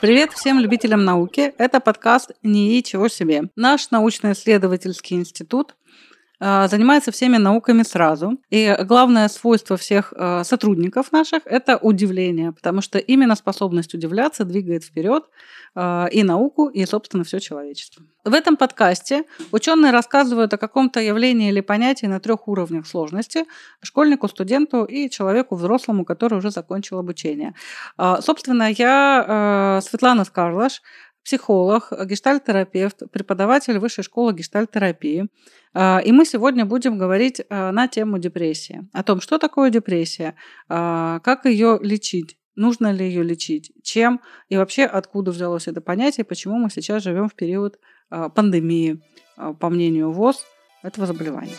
Привет 0.00 0.32
всем 0.32 0.58
любителям 0.58 1.04
науки. 1.04 1.52
Это 1.58 1.78
подкаст 1.78 2.30
«НИИ. 2.42 2.80
Чего 2.80 3.08
себе». 3.08 3.50
Наш 3.54 3.90
научно-исследовательский 3.90 5.14
институт 5.14 5.76
занимается 6.40 7.12
всеми 7.12 7.36
науками 7.36 7.82
сразу. 7.82 8.38
И 8.48 8.74
главное 8.84 9.28
свойство 9.28 9.76
всех 9.76 10.14
а, 10.16 10.42
сотрудников 10.42 11.12
наших– 11.12 11.42
это 11.44 11.76
удивление, 11.76 12.52
потому 12.52 12.80
что 12.80 12.98
именно 12.98 13.36
способность 13.36 13.92
удивляться 13.92 14.44
двигает 14.44 14.84
вперед 14.84 15.24
а, 15.74 16.08
и 16.10 16.22
науку, 16.22 16.68
и, 16.68 16.86
собственно, 16.86 17.24
все 17.24 17.40
человечество. 17.40 18.02
В 18.24 18.32
этом 18.32 18.56
подкасте 18.56 19.24
ученые 19.52 19.92
рассказывают 19.92 20.54
о 20.54 20.58
каком-то 20.58 21.00
явлении 21.00 21.50
или 21.50 21.60
понятии 21.60 22.06
на 22.06 22.20
трех 22.20 22.48
уровнях 22.48 22.86
сложности– 22.86 23.44
школьнику, 23.82 24.28
студенту 24.28 24.84
и 24.84 25.10
человеку 25.10 25.56
взрослому, 25.56 26.04
который 26.04 26.38
уже 26.38 26.50
закончил 26.50 26.98
обучение. 26.98 27.54
Собственно, 28.20 28.70
я 28.70 29.80
Светлана 29.82 30.24
Скарлаш, 30.24 30.82
психолог, 31.30 31.92
гештальтерапевт, 32.06 33.02
преподаватель 33.12 33.78
Высшей 33.78 34.02
школы 34.02 34.32
гештальтерапии. 34.32 35.28
А, 35.72 36.00
и 36.04 36.10
мы 36.10 36.24
сегодня 36.24 36.64
будем 36.64 36.98
говорить 36.98 37.40
а, 37.48 37.70
на 37.70 37.86
тему 37.86 38.18
депрессии, 38.18 38.88
о 38.92 39.04
том, 39.04 39.20
что 39.20 39.38
такое 39.38 39.70
депрессия, 39.70 40.34
а, 40.68 41.20
как 41.20 41.44
ее 41.44 41.78
лечить, 41.80 42.36
нужно 42.56 42.90
ли 42.90 43.06
ее 43.06 43.22
лечить, 43.22 43.70
чем 43.84 44.20
и 44.48 44.56
вообще 44.56 44.82
откуда 44.86 45.30
взялось 45.30 45.68
это 45.68 45.80
понятие, 45.80 46.24
почему 46.24 46.58
мы 46.58 46.68
сейчас 46.68 47.04
живем 47.04 47.28
в 47.28 47.36
период 47.36 47.78
пандемии, 48.08 49.00
по 49.60 49.68
мнению 49.68 50.10
ВОЗ, 50.10 50.44
этого 50.82 51.06
заболевания. 51.06 51.54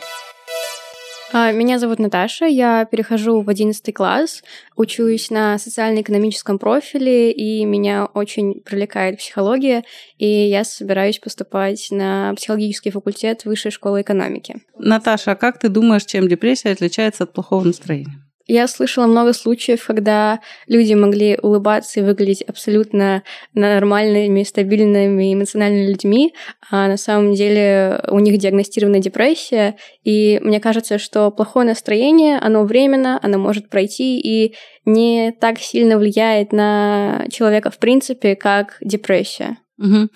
А, 1.34 1.52
меня 1.52 1.80
зовут 1.80 2.00
Наташа, 2.00 2.46
я 2.46 2.86
перехожу 2.86 3.42
в 3.42 3.50
11 3.50 3.94
класс, 3.94 4.44
учусь 4.76 5.30
на 5.30 5.58
социально-экономическом 5.58 6.60
профиле, 6.60 7.32
и 7.32 7.64
меня 7.64 8.06
очень 8.06 8.62
привлекает 8.62 9.18
психология, 9.18 9.84
и 10.18 10.28
я 10.28 10.66
собираюсь 10.66 11.20
поступать 11.20 11.88
на 11.90 12.34
психологический 12.36 12.92
факультет 12.92 13.46
Высшей 13.46 13.72
школы 13.72 14.02
экономики. 14.02 14.62
Наташа, 14.78 15.32
а 15.32 15.36
как 15.36 15.58
ты 15.58 15.70
думаешь, 15.70 16.04
чем 16.04 16.28
депрессия 16.28 16.72
отличается 16.72 17.24
от 17.24 17.34
плохого 17.34 17.64
настроения? 17.64 18.31
Я 18.48 18.68
слышала 18.68 19.06
много 19.08 19.34
случаев, 19.34 19.86
когда 19.86 20.42
люди 20.68 20.94
могли 20.94 21.38
улыбаться 21.42 22.00
и 22.00 22.04
выглядеть 22.04 22.42
абсолютно 22.42 23.24
нормальными, 23.54 24.44
стабильными, 24.44 25.34
эмоциональными 25.34 25.88
людьми, 25.88 26.34
а 26.70 26.88
на 26.88 26.98
самом 26.98 27.34
деле 27.34 28.04
у 28.10 28.20
них 28.20 28.38
диагностирована 28.38 29.00
депрессия. 29.00 29.76
И 30.04 30.40
мне 30.44 30.60
кажется, 30.60 30.98
что 30.98 31.32
плохое 31.32 31.68
настроение, 31.68 32.38
оно 32.40 32.64
временно, 32.64 33.20
оно 33.22 33.38
может 33.38 33.70
пройти 33.70 34.20
и 34.20 34.56
не 34.86 35.32
так 35.40 35.60
сильно 35.60 35.98
влияет 35.98 36.52
на 36.52 37.26
человека 37.32 37.70
в 37.70 37.78
принципе, 37.78 38.36
как 38.36 38.78
депрессия. 38.82 39.58
Угу. 39.78 40.10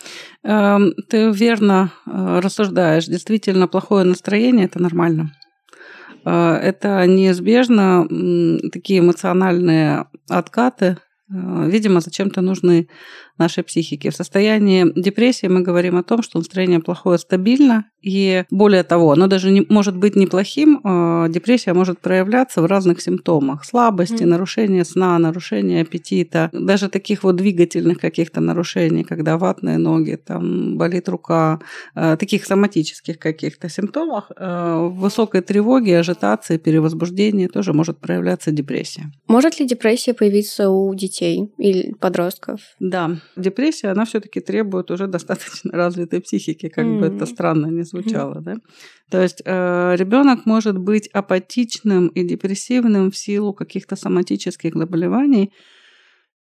Ты 1.10 1.32
верно 1.32 1.92
э, 2.06 2.40
рассуждаешь. 2.40 3.06
Действительно, 3.06 3.68
плохое 3.68 4.06
настроение 4.06 4.66
это 4.66 4.80
нормально. 4.80 5.32
А, 6.26 6.58
это 6.58 7.06
неизбежно 7.06 8.08
такие 8.72 9.00
эмоциональные 9.00 10.08
откаты, 10.28 10.98
а, 11.30 11.66
видимо, 11.68 12.02
зачем-то 12.02 12.42
нужны 12.42 12.90
нашей 13.38 13.64
психики. 13.64 14.10
В 14.10 14.16
состоянии 14.16 14.92
депрессии 14.96 15.48
мы 15.48 15.62
говорим 15.62 15.98
о 15.98 16.04
том, 16.04 16.22
что 16.22 16.38
настроение 16.38 16.80
плохое 16.80 17.18
стабильно, 17.18 17.86
и 18.02 18.44
более 18.52 18.84
того, 18.84 19.12
оно 19.14 19.28
даже 19.28 19.52
не, 19.52 19.66
может 19.70 19.98
быть 19.98 20.16
неплохим, 20.16 20.80
а 20.84 21.28
депрессия 21.28 21.74
может 21.74 22.00
проявляться 22.00 22.62
в 22.62 22.66
разных 22.66 23.02
симптомах. 23.02 23.66
Слабости, 23.66 24.24
mm. 24.24 24.28
нарушение 24.28 24.86
сна, 24.86 25.18
нарушение 25.18 25.82
аппетита, 25.82 26.50
даже 26.54 26.88
таких 26.90 27.24
вот 27.24 27.36
двигательных 27.36 28.00
каких-то 28.00 28.42
нарушений, 28.42 29.04
когда 29.04 29.38
ватные 29.38 29.78
ноги, 29.78 30.16
там 30.24 30.78
болит 30.78 31.10
рука, 31.10 31.60
а, 31.96 32.16
таких 32.16 32.46
соматических 32.46 33.18
каких-то 33.18 33.70
симптомах, 33.70 34.32
в 34.38 34.90
высокой 34.90 35.42
тревоге, 35.42 36.00
ажитации, 36.00 36.58
перевозбуждении 36.58 37.48
тоже 37.48 37.74
может 37.74 38.00
проявляться 38.00 38.52
депрессия. 38.52 39.12
Может 39.28 39.60
ли 39.60 39.68
депрессия 39.68 40.14
появиться 40.14 40.70
у 40.70 40.94
детей 40.94 41.52
или 41.58 41.94
подростков? 42.00 42.60
Да, 42.80 43.18
депрессия, 43.36 43.90
она 43.90 44.06
все-таки 44.06 44.40
требует 44.40 44.92
уже 44.92 45.08
достаточно 45.08 45.72
развитой 45.74 46.22
психики, 46.22 46.70
как 46.70 46.86
mm-hmm. 46.86 47.00
бы 47.00 47.06
это 47.08 47.26
странно 47.26 47.68
не 47.68 47.84
звучало, 47.84 48.36
mm-hmm. 48.36 48.44
да. 48.44 48.56
То 49.10 49.22
есть 49.22 49.42
э, 49.46 49.96
ребенок 49.98 50.46
может 50.46 50.78
быть 50.78 51.08
апатичным 51.08 52.08
и 52.08 52.24
депрессивным 52.24 53.12
в 53.12 53.18
силу 53.18 53.54
каких-то 53.54 53.96
соматических 53.96 54.76
заболеваний, 54.76 55.52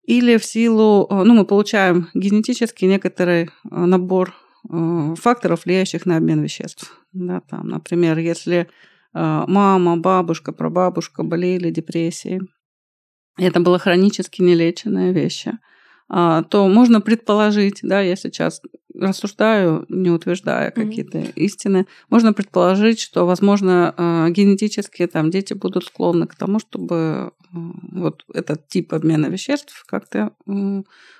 или 0.06 0.38
в 0.38 0.44
силу, 0.44 1.08
э, 1.10 1.24
ну, 1.24 1.34
мы 1.34 1.46
получаем 1.46 2.10
генетически 2.14 2.86
некоторый 2.86 3.44
э, 3.44 3.50
набор 3.72 4.34
э, 4.70 5.16
факторов, 5.18 5.66
влияющих 5.66 6.06
на 6.06 6.18
обмен 6.18 6.42
веществ. 6.42 7.00
Да, 7.14 7.42
там, 7.42 7.68
например, 7.68 8.18
если 8.18 8.68
мама, 9.16 9.96
бабушка, 9.98 10.52
прабабушка 10.52 11.22
болели 11.22 11.70
депрессией, 11.70 12.42
это 13.38 13.60
было 13.60 13.78
хронически 13.78 14.42
нелеченные 14.42 15.14
вещи– 15.14 15.52
а, 15.62 15.73
то 16.10 16.68
можно 16.68 17.02
предположить, 17.02 17.80
да, 17.82 18.02
я 18.02 18.16
сейчас 18.16 18.62
рассуждаю, 18.94 19.86
не 19.90 20.10
утверждая 20.10 20.70
mm-hmm. 20.70 20.74
какие-то 20.74 21.20
истины, 21.36 21.88
можно 22.10 22.34
предположить, 22.34 23.00
что, 23.00 23.26
возможно, 23.26 23.94
а, 23.98 24.30
генетически 24.30 25.08
там 25.08 25.32
дети 25.32 25.54
будут 25.54 25.86
склонны 25.86 26.28
к 26.28 26.36
тому, 26.36 26.60
чтобы 26.60 26.96
а, 26.96 27.32
вот 27.52 28.24
этот 28.34 28.68
тип 28.68 28.94
обмена 28.94 29.28
веществ 29.28 29.84
как-то 29.88 30.32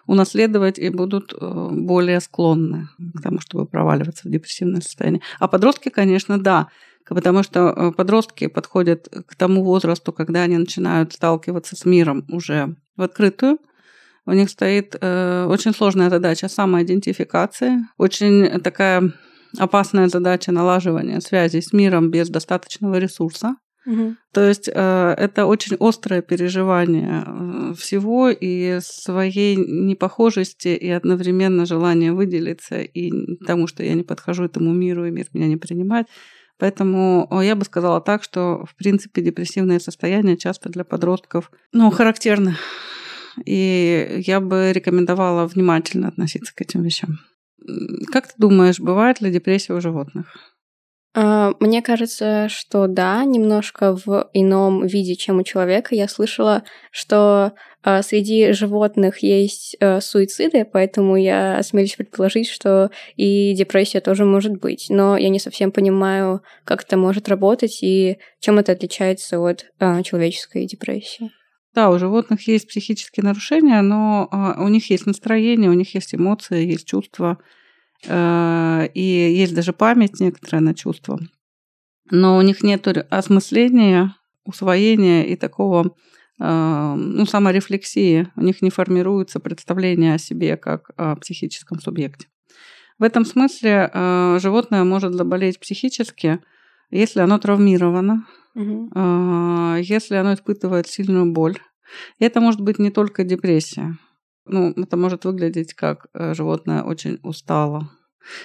унаследовать 0.06 0.80
и 0.80 0.90
будут 0.90 1.34
более 1.40 2.20
склонны 2.20 2.90
к 3.16 3.22
тому, 3.22 3.40
чтобы 3.40 3.66
проваливаться 3.66 4.28
в 4.28 4.32
депрессивное 4.32 4.82
состояние. 4.82 5.22
А 5.40 5.48
подростки, 5.48 5.90
конечно, 5.90 6.40
да, 6.40 6.68
потому 7.08 7.44
что 7.44 7.94
подростки 7.96 8.48
подходят 8.48 9.08
к 9.28 9.36
тому 9.36 9.64
возрасту, 9.64 10.12
когда 10.12 10.44
они 10.44 10.58
начинают 10.58 11.14
сталкиваться 11.14 11.76
с 11.76 11.86
миром 11.86 12.26
уже 12.30 12.76
в 12.98 13.02
открытую, 13.02 13.60
у 14.26 14.32
них 14.32 14.50
стоит 14.50 14.96
э, 15.00 15.46
очень 15.50 15.74
сложная 15.74 16.10
задача 16.10 16.48
самоидентификации, 16.48 17.80
очень 17.98 18.62
такая 18.62 19.12
опасная 19.58 20.08
задача 20.08 20.52
налаживания 20.52 21.20
связи 21.20 21.60
с 21.60 21.74
миром 21.74 22.10
без 22.10 22.30
достаточного 22.30 22.98
ресурса. 22.98 23.56
Угу. 23.86 24.16
То 24.34 24.48
есть 24.48 24.70
э, 24.74 25.16
это 25.18 25.46
очень 25.46 25.76
острое 25.78 26.22
переживание 26.22 27.26
э, 27.28 27.74
всего 27.78 28.30
и 28.30 28.80
своей 28.82 29.58
непохожести 29.58 30.70
и 30.70 30.90
одновременно 30.90 31.66
желание 31.66 32.14
выделиться 32.14 32.80
и 32.80 33.12
тому, 33.46 33.68
что 33.68 33.84
я 33.84 33.94
не 33.94 34.04
подхожу 34.04 34.46
этому 34.46 34.74
миру 34.74 35.06
и 35.06 35.12
мир 35.12 35.28
меня 35.34 35.48
не 35.48 35.58
принимает. 35.58 36.08
Поэтому 36.60 37.28
я 37.42 37.56
бы 37.56 37.66
сказала 37.66 38.00
так, 38.00 38.24
что 38.24 38.64
в 38.66 38.76
принципе 38.78 39.22
депрессивное 39.22 39.80
состояние 39.80 40.38
часто 40.38 40.70
для 40.70 40.86
подростков 40.86 41.52
ну, 41.74 41.90
характерно 41.90 42.56
и 43.46 44.22
я 44.26 44.40
бы 44.40 44.72
рекомендовала 44.74 45.46
внимательно 45.48 46.08
относиться 46.08 46.54
к 46.56 46.62
этим 46.62 46.84
вещам. 46.84 47.20
Как 48.12 48.28
ты 48.28 48.34
думаешь, 48.38 48.80
бывает 48.80 49.22
ли 49.22 49.32
депрессия 49.32 49.74
у 49.74 49.82
животных? 49.82 50.54
А, 51.16 51.54
мне 51.60 51.82
кажется, 51.82 52.48
что 52.50 52.88
да, 52.88 53.24
немножко 53.24 53.96
в 53.96 54.30
ином 54.34 54.86
виде, 54.86 55.16
чем 55.16 55.40
у 55.40 55.44
человека. 55.44 55.94
Я 55.94 56.08
слышала, 56.08 56.64
что 56.92 57.54
а, 57.84 58.02
среди 58.02 58.52
животных 58.52 59.20
есть 59.20 59.78
а, 59.80 60.02
суициды, 60.02 60.66
поэтому 60.66 61.16
я 61.16 61.58
осмелюсь 61.58 61.96
предположить, 61.96 62.50
что 62.50 62.90
и 63.16 63.54
депрессия 63.54 64.02
тоже 64.02 64.26
может 64.26 64.54
быть. 64.54 64.88
Но 64.90 65.16
я 65.16 65.30
не 65.30 65.40
совсем 65.40 65.72
понимаю, 65.72 66.42
как 66.66 66.84
это 66.84 66.98
может 66.98 67.30
работать 67.30 67.84
и 67.84 68.18
чем 68.40 68.58
это 68.58 68.72
отличается 68.72 69.40
от 69.40 69.68
человеческой 70.04 70.66
депрессии. 70.66 71.32
Да, 71.74 71.90
у 71.90 71.98
животных 71.98 72.48
есть 72.48 72.68
психические 72.68 73.24
нарушения, 73.24 73.82
но 73.82 74.28
а, 74.32 74.64
у 74.64 74.68
них 74.68 74.92
есть 74.92 75.08
настроение, 75.08 75.72
у 75.72 75.74
них 75.74 75.96
есть 75.96 76.14
эмоции, 76.14 76.68
есть 76.68 76.86
чувства, 76.86 77.40
э, 78.06 78.88
и 78.94 79.02
есть 79.02 79.56
даже 79.56 79.74
память 79.74 80.20
некоторая 80.20 80.62
на 80.62 80.76
чувства. 80.76 81.20
Но 82.12 82.38
у 82.38 82.42
них 82.42 82.62
нет 82.62 82.88
осмысления, 83.10 84.16
усвоения 84.46 85.24
и 85.24 85.36
такого 85.36 85.96
э, 86.40 86.94
ну, 86.96 87.26
саморефлексии. 87.26 88.28
У 88.36 88.42
них 88.42 88.62
не 88.62 88.70
формируется 88.70 89.40
представление 89.40 90.14
о 90.14 90.20
себе 90.20 90.58
как 90.58 90.92
о 90.96 91.16
психическом 91.16 91.80
субъекте. 91.80 92.28
В 93.00 93.04
этом 93.04 93.26
смысле 93.26 93.90
э, 93.92 94.38
животное 94.40 94.84
может 94.84 95.14
заболеть 95.14 95.60
психически, 95.60 96.40
если 96.92 97.22
оно 97.22 97.40
травмировано, 97.40 98.28
угу. 98.56 99.76
если 99.78 100.16
оно 100.16 100.34
испытывает 100.34 100.88
сильную 100.88 101.32
боль. 101.32 101.58
И 102.20 102.26
это 102.26 102.42
может 102.42 102.62
быть 102.62 102.80
не 102.80 102.92
только 102.92 103.24
депрессия. 103.24 103.98
Ну, 104.46 104.72
это 104.72 104.98
может 104.98 105.26
выглядеть 105.26 105.74
как 105.74 106.08
э, 106.14 106.34
животное 106.34 106.84
очень 106.84 107.20
устало. 107.24 107.90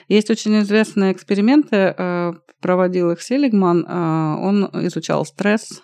Есть 0.09 0.31
очень 0.31 0.59
известные 0.61 1.13
эксперименты, 1.13 1.95
э, 1.97 2.33
проводил 2.61 3.11
их 3.11 3.23
Селигман. 3.23 3.87
Он 3.89 4.69
изучал 4.87 5.25
стресс 5.25 5.83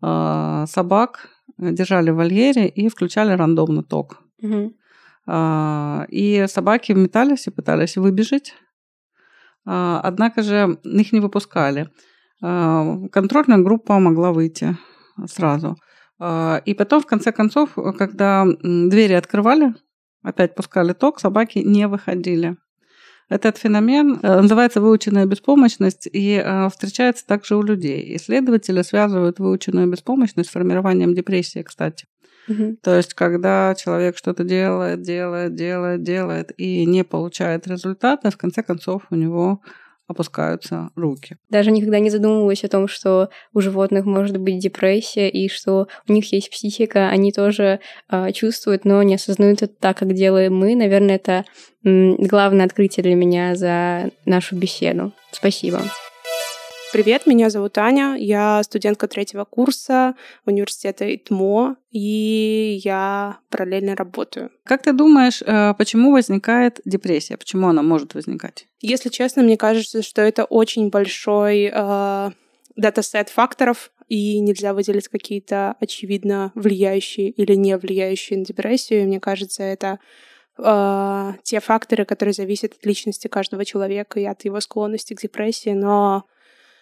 собак, 0.00 1.28
держали 1.58 2.10
в 2.10 2.16
вольере 2.16 2.66
и 2.66 2.88
включали 2.88 3.32
рандомный 3.34 3.84
ток. 3.84 4.20
Угу. 4.42 4.74
И 6.08 6.44
собаки 6.48 6.90
метались 6.90 7.46
и 7.46 7.52
пытались 7.52 7.96
выбежать. 7.96 8.54
А, 9.64 10.00
однако 10.02 10.42
же 10.42 10.78
их 10.82 11.12
не 11.12 11.20
выпускали. 11.20 11.90
А, 12.42 12.98
контрольная 13.10 13.58
группа 13.58 13.98
могла 13.98 14.32
выйти 14.32 14.76
сразу. 15.26 15.76
И 16.20 16.74
потом, 16.78 17.00
в 17.00 17.06
конце 17.06 17.32
концов, 17.32 17.70
когда 17.98 18.46
двери 18.62 19.14
открывали, 19.14 19.74
опять 20.22 20.54
пускали 20.54 20.92
ток, 20.92 21.18
собаки 21.18 21.58
не 21.58 21.88
выходили. 21.88 22.56
Этот 23.32 23.56
феномен 23.56 24.18
э, 24.22 24.40
называется 24.40 24.82
выученная 24.82 25.24
беспомощность 25.24 26.06
и 26.12 26.34
э, 26.44 26.68
встречается 26.68 27.26
также 27.26 27.56
у 27.56 27.62
людей. 27.62 28.14
Исследователи 28.16 28.82
связывают 28.82 29.38
выученную 29.38 29.90
беспомощность 29.90 30.50
с 30.50 30.52
формированием 30.52 31.14
депрессии, 31.14 31.62
кстати. 31.62 32.04
Угу. 32.48 32.76
То 32.82 32.94
есть, 32.94 33.14
когда 33.14 33.74
человек 33.74 34.18
что-то 34.18 34.44
делает, 34.44 35.00
делает, 35.00 35.54
делает, 35.54 36.02
делает 36.02 36.52
и 36.58 36.84
не 36.84 37.04
получает 37.04 37.66
результата, 37.66 38.30
в 38.30 38.36
конце 38.36 38.62
концов 38.62 39.04
у 39.08 39.14
него 39.14 39.62
опускаются 40.12 40.90
руки. 40.96 41.36
Даже 41.50 41.70
никогда 41.70 41.98
не 41.98 42.10
задумывалась 42.10 42.64
о 42.64 42.68
том, 42.68 42.88
что 42.88 43.30
у 43.52 43.60
животных 43.60 44.04
может 44.04 44.36
быть 44.38 44.58
депрессия 44.58 45.28
и 45.28 45.48
что 45.48 45.88
у 46.08 46.12
них 46.12 46.32
есть 46.32 46.50
психика, 46.50 47.08
они 47.08 47.32
тоже 47.32 47.80
э, 48.10 48.32
чувствуют, 48.32 48.84
но 48.84 49.02
не 49.02 49.16
осознают 49.16 49.62
это 49.62 49.74
так, 49.78 49.98
как 49.98 50.14
делаем 50.14 50.54
мы. 50.56 50.74
Наверное, 50.74 51.16
это 51.16 51.44
м, 51.84 52.16
главное 52.16 52.66
открытие 52.66 53.02
для 53.02 53.14
меня 53.14 53.54
за 53.56 54.10
нашу 54.24 54.56
беседу. 54.56 55.12
Спасибо. 55.32 55.80
Привет, 56.92 57.26
меня 57.26 57.48
зовут 57.48 57.78
Аня, 57.78 58.16
я 58.18 58.62
студентка 58.62 59.08
третьего 59.08 59.46
курса 59.46 60.14
университета 60.44 61.14
ИТМО, 61.14 61.76
и 61.90 62.80
я 62.84 63.38
параллельно 63.48 63.96
работаю. 63.96 64.50
Как 64.64 64.82
ты 64.82 64.92
думаешь, 64.92 65.40
э, 65.40 65.72
почему 65.78 66.12
возникает 66.12 66.82
депрессия? 66.84 67.38
Почему 67.38 67.68
она 67.68 67.82
может 67.82 68.12
возникать? 68.12 68.66
Если 68.82 69.08
честно, 69.08 69.42
мне 69.42 69.56
кажется, 69.56 70.02
что 70.02 70.20
это 70.20 70.44
очень 70.44 70.90
большой 70.90 71.70
э, 71.72 72.30
датасет 72.76 73.30
факторов, 73.30 73.90
и 74.08 74.40
нельзя 74.40 74.74
выделить 74.74 75.08
какие-то 75.08 75.76
очевидно 75.80 76.52
влияющие 76.54 77.30
или 77.30 77.54
не 77.54 77.78
влияющие 77.78 78.38
на 78.38 78.44
депрессию. 78.44 79.06
Мне 79.06 79.18
кажется, 79.18 79.62
это 79.62 79.98
э, 80.58 81.32
те 81.42 81.60
факторы, 81.60 82.04
которые 82.04 82.34
зависят 82.34 82.74
от 82.74 82.84
личности 82.84 83.28
каждого 83.28 83.64
человека 83.64 84.20
и 84.20 84.26
от 84.26 84.44
его 84.44 84.60
склонности 84.60 85.14
к 85.14 85.22
депрессии, 85.22 85.70
но 85.70 86.26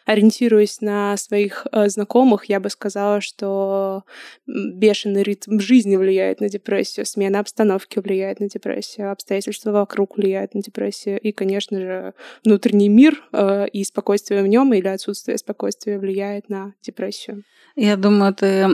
ориентируясь 0.07 0.81
на 0.81 1.17
своих 1.17 1.67
э, 1.73 1.89
знакомых, 1.89 2.47
я 2.47 2.61
бы 2.61 2.71
сказала, 2.71 3.21
что 3.21 4.05
бешеный 4.47 5.23
ритм 5.23 5.59
жизни 5.61 5.97
влияет 5.97 6.41
на 6.41 6.49
депрессию, 6.49 7.07
смена 7.07 7.41
обстановки 7.41 7.99
влияет 7.99 8.41
на 8.41 8.49
депрессию, 8.49 9.13
обстоятельства 9.13 9.73
вокруг 9.73 10.17
влияют 10.17 10.55
на 10.55 10.63
депрессию, 10.63 11.21
и, 11.21 11.33
конечно 11.33 11.79
же, 11.81 12.15
внутренний 12.45 12.89
мир 12.89 13.23
э, 13.33 13.69
и 13.69 13.85
спокойствие 13.85 14.43
в 14.43 14.47
нем 14.47 14.73
или 14.73 14.89
отсутствие 14.89 15.39
спокойствия 15.39 15.99
влияет 15.99 16.49
на 16.49 16.75
депрессию. 16.83 17.45
Я 17.77 17.97
думаю, 17.97 18.35
ты 18.35 18.47
э, 18.47 18.69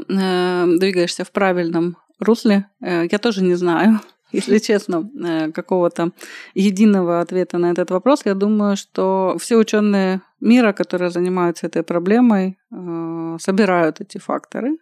двигаешься 0.78 1.24
в 1.24 1.30
правильном 1.30 1.96
русле. 2.18 2.66
Я 2.80 3.18
тоже 3.18 3.42
не 3.42 3.54
знаю, 3.56 4.00
если 4.32 4.58
честно, 4.58 5.08
э, 5.24 5.52
какого-то 5.52 6.10
единого 6.54 7.20
ответа 7.20 7.58
на 7.58 7.70
этот 7.70 7.90
вопрос. 7.90 8.22
Я 8.26 8.34
думаю, 8.34 8.76
что 8.76 9.36
все 9.38 9.56
ученые 9.56 10.20
мира, 10.40 10.72
которые 10.72 11.10
занимаются 11.10 11.66
этой 11.66 11.82
проблемой, 11.82 12.58
э, 12.70 13.36
собирают 13.40 14.00
эти 14.00 14.18
факторы. 14.18 14.78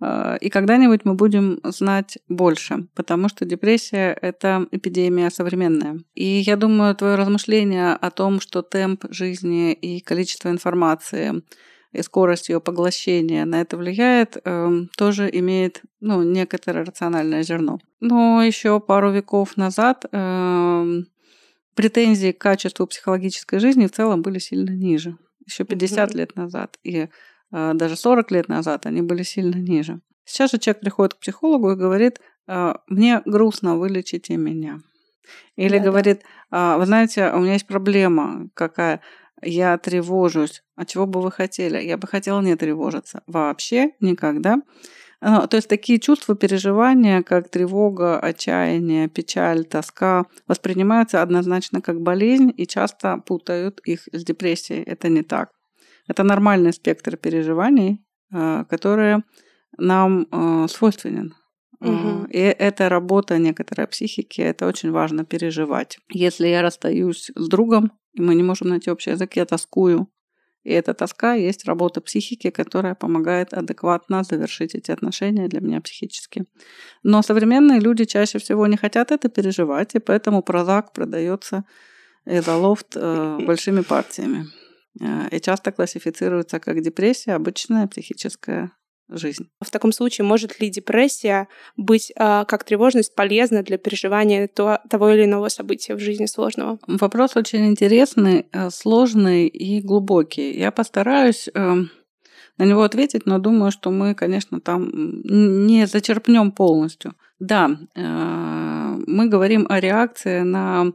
Э, 0.00 0.36
и 0.40 0.48
когда-нибудь 0.48 1.04
мы 1.04 1.14
будем 1.14 1.60
знать 1.64 2.18
больше, 2.28 2.86
потому 2.94 3.28
что 3.28 3.44
депрессия– 3.44 4.16
это 4.22 4.66
эпидемия 4.70 5.30
современная. 5.30 5.98
И 6.14 6.24
я 6.24 6.56
думаю, 6.56 6.94
твое 6.94 7.16
размышление 7.16 7.94
о 7.94 8.10
том, 8.10 8.40
что 8.40 8.62
темп 8.62 9.04
жизни 9.10 9.72
и 9.72 10.00
количество 10.00 10.50
информации 10.50 11.42
и 11.96 12.02
скорость 12.02 12.48
ее 12.48 12.60
поглощения 12.60 13.44
на 13.44 13.60
это 13.60 13.76
влияет, 13.76 14.36
эм, 14.44 14.90
тоже 14.96 15.28
имеет 15.32 15.82
ну, 16.00 16.22
некоторое 16.22 16.84
рациональное 16.84 17.42
зерно. 17.42 17.78
Но 18.00 18.42
еще 18.42 18.80
пару 18.80 19.10
веков 19.10 19.56
назад 19.56 20.04
эм, 20.12 21.06
претензии 21.74 22.32
к 22.32 22.38
качеству 22.38 22.86
психологической 22.86 23.58
жизни 23.58 23.86
в 23.86 23.92
целом 23.92 24.22
были 24.22 24.38
сильно 24.38 24.70
ниже. 24.70 25.16
Еще 25.46 25.64
50 25.64 26.10
mm-hmm. 26.10 26.16
лет 26.16 26.36
назад 26.36 26.78
и 26.82 27.08
э, 27.52 27.72
даже 27.74 27.96
40 27.96 28.30
лет 28.30 28.48
назад 28.48 28.86
они 28.86 29.02
были 29.02 29.22
сильно 29.22 29.56
ниже. 29.56 30.00
Сейчас 30.24 30.50
же 30.50 30.58
человек 30.58 30.80
приходит 30.80 31.14
к 31.14 31.18
психологу 31.20 31.70
и 31.70 31.76
говорит, 31.76 32.20
э, 32.48 32.74
мне 32.88 33.22
грустно, 33.24 33.76
вылечите 33.76 34.36
меня. 34.36 34.80
Или 35.56 35.78
да, 35.78 35.84
говорит, 35.84 36.22
да. 36.50 36.78
вы 36.78 36.86
знаете, 36.86 37.32
у 37.32 37.40
меня 37.40 37.54
есть 37.54 37.66
проблема 37.66 38.48
какая, 38.54 39.00
я 39.42 39.76
тревожусь. 39.78 40.62
А 40.76 40.84
чего 40.84 41.06
бы 41.06 41.20
вы 41.20 41.30
хотели? 41.30 41.82
Я 41.82 41.96
бы 41.96 42.06
хотела 42.06 42.40
не 42.40 42.56
тревожиться. 42.56 43.22
Вообще 43.26 43.92
никогда. 44.00 44.62
Ну, 45.20 45.46
то 45.46 45.56
есть 45.56 45.68
такие 45.68 45.98
чувства, 45.98 46.36
переживания, 46.36 47.22
как 47.22 47.48
тревога, 47.48 48.20
отчаяние, 48.20 49.08
печаль, 49.08 49.64
тоска, 49.64 50.26
воспринимаются 50.46 51.22
однозначно 51.22 51.80
как 51.80 52.00
болезнь 52.00 52.52
и 52.56 52.66
часто 52.66 53.18
путают 53.18 53.80
их 53.80 54.08
с 54.12 54.24
депрессией. 54.24 54.82
Это 54.82 55.08
не 55.08 55.22
так. 55.22 55.50
Это 56.06 56.22
нормальный 56.22 56.72
спектр 56.72 57.16
переживаний, 57.16 58.04
э, 58.32 58.64
которые 58.68 59.22
нам 59.78 60.26
э, 60.30 60.66
свойственен. 60.68 61.34
Угу. 61.80 62.26
И 62.30 62.38
это 62.38 62.88
работа 62.88 63.38
некоторой 63.38 63.86
психики, 63.86 64.40
это 64.40 64.66
очень 64.66 64.90
важно 64.90 65.24
переживать. 65.24 65.98
Если 66.10 66.48
я 66.48 66.62
расстаюсь 66.62 67.30
с 67.34 67.48
другом, 67.48 67.92
и 68.14 68.22
мы 68.22 68.34
не 68.34 68.42
можем 68.42 68.68
найти 68.68 68.90
общий 68.90 69.10
язык, 69.10 69.36
я 69.36 69.44
тоскую. 69.44 70.08
И 70.64 70.72
эта 70.72 70.94
тоска 70.94 71.34
есть 71.34 71.64
работа 71.64 72.00
психики, 72.00 72.50
которая 72.50 72.96
помогает 72.96 73.54
адекватно 73.54 74.24
завершить 74.24 74.74
эти 74.74 74.90
отношения 74.90 75.46
для 75.46 75.60
меня 75.60 75.80
психически. 75.80 76.46
Но 77.04 77.22
современные 77.22 77.78
люди 77.78 78.04
чаще 78.04 78.38
всего 78.38 78.66
не 78.66 78.76
хотят 78.76 79.12
это 79.12 79.28
переживать, 79.28 79.94
и 79.94 80.00
поэтому 80.00 80.42
прозак 80.42 80.92
продается 80.92 81.64
изолофт 82.24 82.96
э, 82.96 83.38
большими 83.46 83.82
партиями. 83.82 84.46
Э, 85.00 85.28
и 85.30 85.40
часто 85.40 85.70
классифицируется 85.70 86.58
как 86.58 86.80
депрессия, 86.82 87.34
обычная 87.34 87.86
психическая 87.86 88.72
жизнь. 89.08 89.48
В 89.60 89.70
таком 89.70 89.92
случае, 89.92 90.24
может 90.24 90.60
ли 90.60 90.68
депрессия 90.68 91.48
быть 91.76 92.10
э, 92.10 92.44
как 92.46 92.64
тревожность 92.64 93.14
полезна 93.14 93.62
для 93.62 93.78
переживания 93.78 94.48
то, 94.48 94.80
того 94.90 95.10
или 95.10 95.24
иного 95.24 95.48
события 95.48 95.94
в 95.94 96.00
жизни 96.00 96.26
сложного? 96.26 96.78
Вопрос 96.86 97.36
очень 97.36 97.66
интересный, 97.66 98.46
э, 98.52 98.70
сложный 98.70 99.46
и 99.46 99.80
глубокий. 99.80 100.58
Я 100.58 100.72
постараюсь 100.72 101.48
э, 101.54 101.74
на 102.58 102.64
него 102.64 102.82
ответить, 102.82 103.26
но 103.26 103.38
думаю, 103.38 103.70
что 103.70 103.90
мы, 103.90 104.14
конечно, 104.14 104.60
там 104.60 104.90
не 105.24 105.86
зачерпнем 105.86 106.52
полностью. 106.52 107.14
Да, 107.38 107.70
э, 107.94 108.96
мы 109.06 109.28
говорим 109.28 109.66
о 109.68 109.78
реакции 109.78 110.40
на 110.40 110.92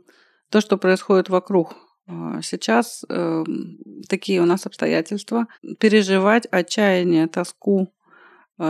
то, 0.50 0.60
что 0.60 0.77
происходит 0.77 1.30
вокруг 1.30 1.75
э, 2.08 2.41
Сейчас 2.41 3.06
э, 3.08 3.44
такие 4.10 4.41
у 4.41 4.46
нас 4.46 4.65
обстоятельства. 4.65 5.48
Переживать 5.80 6.48
отчаяние, 6.51 7.27
тоску, 7.27 7.94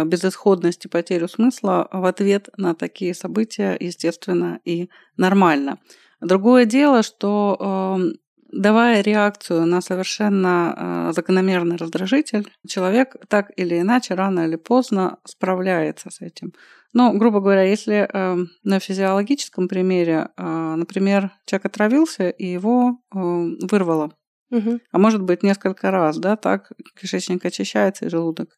безысходность 0.06 0.86
и 0.86 0.90
потерю 0.90 1.28
смысла 1.28 1.88
в 1.92 2.06
ответ 2.06 2.50
на 2.58 2.76
такие 2.76 3.14
события, 3.14 3.78
естественно, 3.80 4.60
и 4.66 4.90
нормально. 5.18 5.80
Другое 6.22 6.66
дело, 6.66 7.02
что 7.02 7.58
эм, 7.98 8.14
давая 8.52 9.02
реакцию 9.02 9.66
на 9.66 9.82
совершенно 9.82 11.10
э, 11.10 11.14
закономерный 11.14 11.78
раздражитель, 11.78 12.48
человек 12.68 13.16
так 13.28 13.52
или 13.56 13.80
иначе, 13.80 14.14
рано 14.14 14.42
или 14.42 14.56
поздно 14.56 15.18
справляется 15.26 16.10
с 16.12 16.22
этим. 16.22 16.54
Но, 16.94 17.14
грубо 17.14 17.40
говоря, 17.40 17.64
если 17.64 18.08
эм, 18.12 18.50
на 18.64 18.80
физиологическом 18.80 19.68
примере, 19.68 20.30
э, 20.36 20.76
например, 20.76 21.32
человек 21.46 21.66
отравился 21.66 22.30
и 22.30 22.46
его 22.46 23.00
эм, 23.16 23.58
вырвало, 23.62 24.12
угу. 24.52 24.80
а 24.92 25.00
может 25.00 25.22
быть 25.24 25.44
несколько 25.44 25.90
раз, 25.92 26.18
да, 26.18 26.36
так 26.36 26.72
кишечник 27.00 27.44
очищается 27.46 28.06
и 28.06 28.10
желудок. 28.10 28.50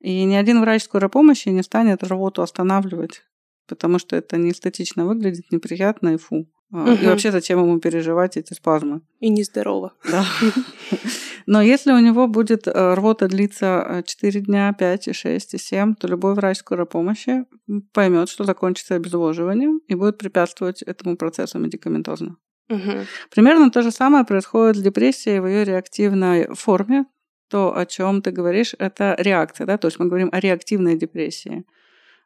И 0.00 0.24
ни 0.24 0.34
один 0.34 0.60
врач 0.60 0.82
скорой 0.82 1.10
помощи 1.10 1.48
не 1.48 1.62
станет 1.62 2.02
рвоту 2.02 2.42
останавливать, 2.42 3.22
потому 3.68 3.98
что 3.98 4.16
это 4.16 4.36
не 4.36 4.50
эстетично 4.52 5.06
выглядит, 5.06 5.50
неприятно 5.50 6.14
и 6.14 6.16
фу. 6.16 6.48
Угу. 6.72 6.90
И 6.90 7.06
вообще 7.06 7.30
зачем 7.30 7.60
ему 7.60 7.78
переживать 7.80 8.38
эти 8.38 8.54
спазмы? 8.54 9.02
И 9.20 9.28
нездорово. 9.28 9.92
Да. 10.10 10.24
Но 11.46 11.60
если 11.60 11.92
у 11.92 11.98
него 11.98 12.28
будет 12.28 12.66
э, 12.66 12.94
рвота 12.94 13.28
длиться 13.28 14.02
4 14.06 14.40
э, 14.40 14.42
дня, 14.42 14.72
5, 14.72 15.14
6, 15.14 15.60
7, 15.60 15.94
то 15.96 16.08
любой 16.08 16.34
врач 16.34 16.58
скорой 16.58 16.86
помощи 16.86 17.44
поймет, 17.92 18.30
что 18.30 18.44
закончится 18.44 18.94
обезвоживанием 18.94 19.80
и 19.86 19.94
будет 19.94 20.16
препятствовать 20.16 20.82
этому 20.82 21.16
процессу 21.16 21.58
медикаментозно. 21.58 22.36
Угу. 22.72 23.06
Примерно 23.30 23.70
то 23.70 23.82
же 23.82 23.90
самое 23.90 24.24
происходит 24.24 24.76
с 24.76 24.82
депрессией 24.82 25.40
в 25.40 25.46
ее 25.46 25.64
реактивной 25.64 26.54
форме, 26.54 27.04
то, 27.48 27.76
о 27.76 27.84
чем 27.84 28.22
ты 28.22 28.30
говоришь, 28.30 28.74
это 28.78 29.14
реакция, 29.18 29.66
да, 29.66 29.76
то 29.76 29.88
есть 29.88 29.98
мы 29.98 30.06
говорим 30.06 30.30
о 30.32 30.40
реактивной 30.40 30.96
депрессии. 30.96 31.64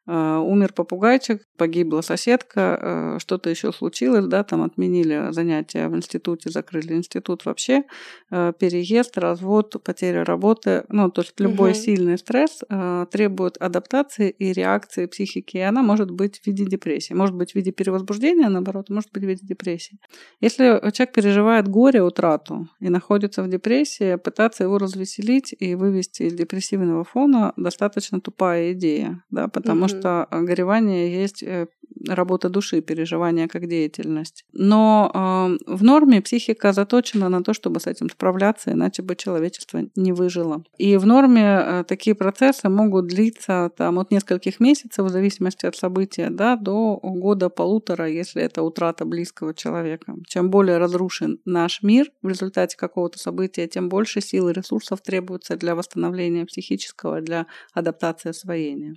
Э, 0.08 0.36
умер 0.38 0.72
попугайчик, 0.72 1.42
погибла 1.56 2.00
соседка, 2.00 2.78
э, 2.80 3.18
что-то 3.18 3.50
еще 3.50 3.72
случилось, 3.72 4.26
да, 4.26 4.44
там 4.44 4.62
отменили 4.62 5.32
занятия 5.32 5.88
в 5.88 5.96
институте, 5.96 6.48
закрыли 6.50 6.92
институт 6.92 7.44
вообще, 7.44 7.82
э, 8.30 8.52
переезд, 8.56 9.18
развод, 9.18 9.82
потеря 9.82 10.24
работы, 10.24 10.84
ну, 10.90 11.10
то 11.10 11.22
есть 11.22 11.34
любой 11.40 11.70
угу. 11.70 11.78
сильный 11.78 12.18
стресс 12.18 12.60
требует 13.10 13.56
адаптации 13.58 14.30
и 14.30 14.52
реакции 14.52 15.06
психики, 15.06 15.56
и 15.56 15.60
она 15.60 15.82
может 15.82 16.10
быть 16.10 16.40
в 16.40 16.46
виде 16.46 16.64
депрессии, 16.64 17.12
может 17.12 17.34
быть 17.34 17.52
в 17.52 17.54
виде 17.54 17.72
перевозбуждения, 17.72 18.48
наоборот, 18.48 18.90
может 18.90 19.10
быть 19.12 19.24
в 19.24 19.26
виде 19.26 19.44
депрессии. 19.44 19.98
Если 20.40 20.64
человек 20.92 21.14
переживает 21.14 21.68
горе, 21.68 22.02
утрату 22.02 22.68
и 22.80 22.88
находится 22.88 23.42
в 23.42 23.48
депрессии, 23.48 24.16
пытаться 24.16 24.64
его 24.64 24.78
развеселить 24.78 25.54
и 25.58 25.74
вывести 25.74 26.24
из 26.24 26.34
депрессивного 26.34 27.04
фона 27.04 27.52
достаточно 27.56 28.20
тупая 28.20 28.72
идея, 28.72 29.22
да, 29.30 29.48
потому 29.48 29.88
что 29.88 29.95
что 29.98 30.28
горевание 30.30 31.12
есть 31.22 31.42
э, 31.42 31.66
работа 32.08 32.48
души, 32.48 32.80
переживание 32.80 33.48
как 33.48 33.66
деятельность. 33.66 34.44
Но 34.52 35.10
э, 35.12 35.72
в 35.72 35.82
норме 35.82 36.20
психика 36.20 36.72
заточена 36.72 37.28
на 37.28 37.42
то, 37.42 37.52
чтобы 37.52 37.80
с 37.80 37.86
этим 37.86 38.10
справляться, 38.10 38.72
иначе 38.72 39.02
бы 39.02 39.16
человечество 39.16 39.82
не 39.96 40.12
выжило. 40.12 40.64
И 40.78 40.96
в 40.96 41.06
норме 41.06 41.42
э, 41.42 41.84
такие 41.86 42.14
процессы 42.14 42.68
могут 42.68 43.06
длиться 43.06 43.70
там, 43.76 43.98
от 43.98 44.10
нескольких 44.10 44.60
месяцев, 44.60 45.06
в 45.06 45.08
зависимости 45.08 45.66
от 45.66 45.76
события, 45.76 46.30
да, 46.30 46.56
до 46.56 46.98
года-полутора, 47.02 48.08
если 48.08 48.42
это 48.42 48.62
утрата 48.62 49.04
близкого 49.04 49.54
человека. 49.54 50.14
Чем 50.26 50.50
более 50.50 50.78
разрушен 50.78 51.40
наш 51.44 51.82
мир 51.82 52.10
в 52.22 52.28
результате 52.28 52.76
какого-то 52.76 53.18
события, 53.18 53.66
тем 53.66 53.88
больше 53.88 54.20
сил 54.20 54.48
и 54.48 54.52
ресурсов 54.52 55.00
требуется 55.00 55.56
для 55.56 55.74
восстановления 55.74 56.44
психического, 56.46 57.20
для 57.20 57.46
адаптации 57.72 58.30
освоения. 58.30 58.96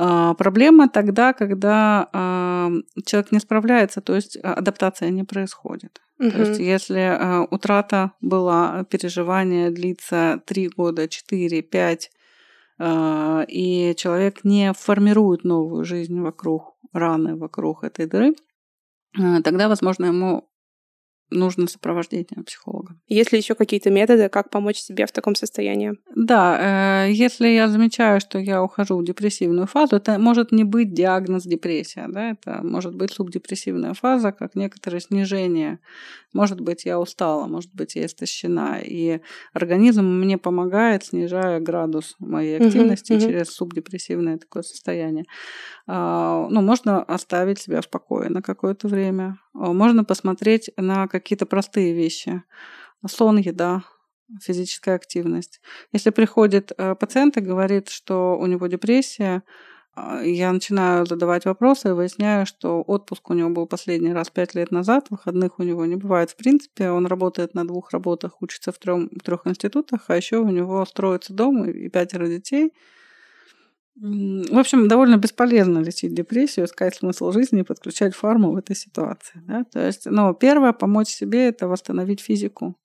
А, 0.00 0.34
проблема 0.34 0.88
тогда, 0.88 1.32
когда 1.32 2.08
а, 2.12 2.70
человек 3.04 3.32
не 3.32 3.40
справляется, 3.40 4.00
то 4.00 4.14
есть 4.14 4.38
а, 4.40 4.54
адаптация 4.54 5.10
не 5.10 5.24
происходит. 5.24 6.00
Угу. 6.20 6.30
То 6.30 6.38
есть 6.38 6.60
если 6.60 7.46
утрата 7.52 8.12
была, 8.20 8.84
переживание 8.84 9.70
длится 9.70 10.40
3 10.46 10.68
года, 10.68 11.08
4, 11.08 11.62
5, 11.62 12.10
и 13.48 13.94
человек 13.96 14.44
не 14.44 14.72
формирует 14.72 15.42
новую 15.42 15.84
жизнь 15.84 16.20
вокруг 16.20 16.76
раны, 16.92 17.36
вокруг 17.36 17.82
этой 17.82 18.06
дыры, 18.06 18.34
тогда, 19.14 19.68
возможно, 19.68 20.06
ему 20.06 20.47
нужно 21.30 21.66
сопровождение 21.66 22.42
психолога. 22.44 22.96
Есть 23.08 23.32
ли 23.32 23.38
еще 23.38 23.54
какие-то 23.54 23.90
методы, 23.90 24.28
как 24.28 24.50
помочь 24.50 24.78
себе 24.78 25.06
в 25.06 25.12
таком 25.12 25.34
состоянии? 25.34 25.94
Да, 26.14 27.06
э, 27.06 27.12
если 27.12 27.48
я 27.48 27.68
замечаю, 27.68 28.20
что 28.20 28.38
я 28.38 28.62
ухожу 28.62 28.96
в 28.96 29.04
депрессивную 29.04 29.66
фазу, 29.66 29.96
это 29.96 30.18
может 30.18 30.52
не 30.52 30.64
быть 30.64 30.94
диагноз 30.94 31.44
депрессия, 31.44 32.06
да, 32.08 32.30
это 32.30 32.60
может 32.62 32.94
быть 32.94 33.12
субдепрессивная 33.12 33.94
фаза, 33.94 34.32
как 34.32 34.54
некоторое 34.54 35.00
снижение. 35.00 35.78
Может 36.32 36.60
быть, 36.60 36.84
я 36.84 37.00
устала, 37.00 37.46
может 37.46 37.74
быть, 37.74 37.96
я 37.96 38.06
истощена, 38.06 38.80
и 38.84 39.20
организм 39.54 40.04
мне 40.04 40.36
помогает, 40.36 41.04
снижая 41.04 41.58
градус 41.60 42.16
моей 42.18 42.58
активности 42.58 43.12
uh-huh. 43.12 43.20
через 43.20 43.48
субдепрессивное 43.48 44.36
такое 44.36 44.62
состояние. 44.62 45.24
А, 45.86 46.46
ну, 46.50 46.60
можно 46.60 47.02
оставить 47.02 47.58
себя 47.58 47.80
в 47.80 47.88
покое 47.88 48.28
на 48.28 48.42
какое-то 48.42 48.88
время, 48.88 49.38
можно 49.58 50.04
посмотреть 50.04 50.70
на 50.76 51.08
какие-то 51.08 51.46
простые 51.46 51.92
вещи. 51.92 52.42
Сон, 53.06 53.38
еда, 53.38 53.84
физическая 54.42 54.96
активность. 54.96 55.60
Если 55.92 56.10
приходит 56.10 56.72
э, 56.76 56.94
пациент 56.94 57.36
и 57.36 57.40
говорит, 57.40 57.88
что 57.88 58.36
у 58.38 58.46
него 58.46 58.66
депрессия, 58.66 59.42
а, 59.94 60.22
я 60.22 60.52
начинаю 60.52 61.06
задавать 61.06 61.44
вопросы 61.44 61.88
и 61.88 61.92
выясняю, 61.92 62.46
что 62.46 62.82
отпуск 62.82 63.30
у 63.30 63.34
него 63.34 63.50
был 63.50 63.66
последний 63.66 64.12
раз 64.12 64.30
пять 64.30 64.54
лет 64.54 64.70
назад, 64.70 65.06
выходных 65.10 65.58
у 65.58 65.62
него 65.62 65.86
не 65.86 65.96
бывает 65.96 66.30
в 66.30 66.36
принципе, 66.36 66.90
он 66.90 67.06
работает 67.06 67.54
на 67.54 67.66
двух 67.66 67.92
работах, 67.92 68.42
учится 68.42 68.72
в 68.72 68.78
трех, 68.78 69.08
трех 69.24 69.46
институтах, 69.46 70.04
а 70.08 70.16
еще 70.16 70.38
у 70.38 70.48
него 70.48 70.84
строится 70.84 71.32
дом 71.32 71.64
и 71.64 71.88
пятеро 71.88 72.28
детей– 72.28 72.72
в 74.00 74.58
общем, 74.58 74.86
довольно 74.86 75.16
бесполезно 75.16 75.80
лечить 75.80 76.14
депрессию, 76.14 76.66
искать 76.66 76.94
смысл 76.94 77.32
жизни 77.32 77.60
и 77.60 77.64
подключать 77.64 78.14
фарму 78.14 78.52
в 78.52 78.56
этой 78.56 78.76
ситуации. 78.76 79.42
Да? 79.46 79.64
То 79.64 79.84
есть, 79.84 80.06
ну, 80.06 80.34
первое, 80.34 80.72
помочь 80.72 81.08
себе– 81.08 81.48
это 81.48 81.66
восстановить 81.66 82.20
физику. 82.20 82.76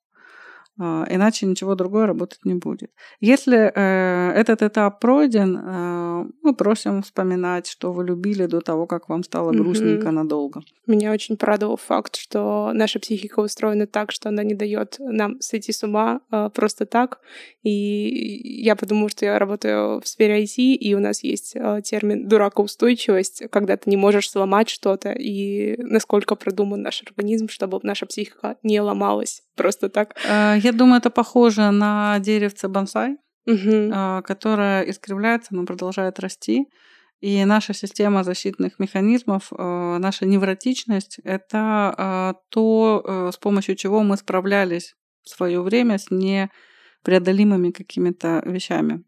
А, 0.80 1.06
иначе 1.08 1.46
ничего 1.46 1.76
другое 1.76 2.08
работать 2.08 2.46
не 2.46 2.56
будет. 2.56 2.90
Если 3.20 3.58
э, 3.58 4.32
этот 4.32 4.64
этап 4.64 5.00
пройден, 5.00 5.56
э, 5.56 6.26
мы 6.42 6.56
просим 6.56 7.04
вспоминать, 7.04 7.68
что 7.68 7.94
вы 7.94 8.06
любили 8.06 8.48
до 8.48 8.60
того, 8.60 8.88
как 8.88 9.08
вам 9.08 9.24
стало 9.24 9.52
грустненько 9.52 10.08
mm-hmm. 10.08 10.12
надолго. 10.12 10.62
Меня 10.88 11.12
очень 11.12 11.38
порадовал 11.38 11.78
факт, 11.78 12.16
что 12.16 12.72
наша 12.74 13.00
психика 13.00 13.40
устроена 13.40 13.86
так, 13.86 14.12
что 14.12 14.30
она 14.30 14.44
не 14.44 14.56
дает 14.56 14.96
нам 15.00 15.40
сойти 15.42 15.72
с 15.72 15.84
ума 15.84 16.22
э, 16.32 16.50
просто 16.52 16.88
так. 16.88 17.20
И 17.62 18.62
я 18.64 18.76
подумала, 18.76 19.10
что 19.10 19.26
я 19.26 19.38
работаю 19.38 20.02
в 20.02 20.08
сфере 20.08 20.44
IT, 20.44 20.56
и 20.58 20.96
у 20.96 21.00
нас 21.00 21.24
есть 21.24 21.56
термин 21.84 22.28
дуракоустойчивость, 22.28 23.44
когда 23.52 23.78
ты 23.78 23.92
не 23.92 23.98
можешь 23.98 24.30
сломать 24.30 24.70
что-то, 24.70 25.12
и 25.12 25.76
насколько 25.78 26.36
продуман 26.36 26.82
наш 26.82 27.04
организм, 27.04 27.48
чтобы 27.48 27.80
наша 27.84 28.08
психика 28.08 28.58
не 28.64 28.82
ломалась 28.82 29.44
просто 29.56 29.90
так. 29.90 30.16
Э, 30.64 30.68
я 30.68 30.72
думаю, 30.72 31.00
это 31.00 31.10
похоже 31.10 31.72
на 31.72 32.20
деревце 32.20 32.68
бонсай, 32.68 33.18
угу. 33.46 34.24
которое 34.24 34.82
искривляется, 34.84 35.56
но 35.56 35.66
продолжает 35.66 36.20
расти. 36.20 36.68
И 37.22 37.46
наша 37.46 37.74
система 37.74 38.24
защитных 38.24 38.80
механизмов, 38.80 39.52
э, 39.52 39.98
наша 40.00 40.26
невротичность– 40.26 41.20
это 41.24 41.96
э, 41.98 42.34
то, 42.50 43.32
с 43.34 43.38
помощью 43.38 43.76
чего 43.76 44.04
мы 44.04 44.18
справлялись 44.18 44.96
в 45.24 45.30
свое 45.30 45.62
время 45.62 45.98
с 45.98 46.08
непреодолимыми 46.12 47.72
какими-то 47.72 48.44
вещами. 48.46 49.04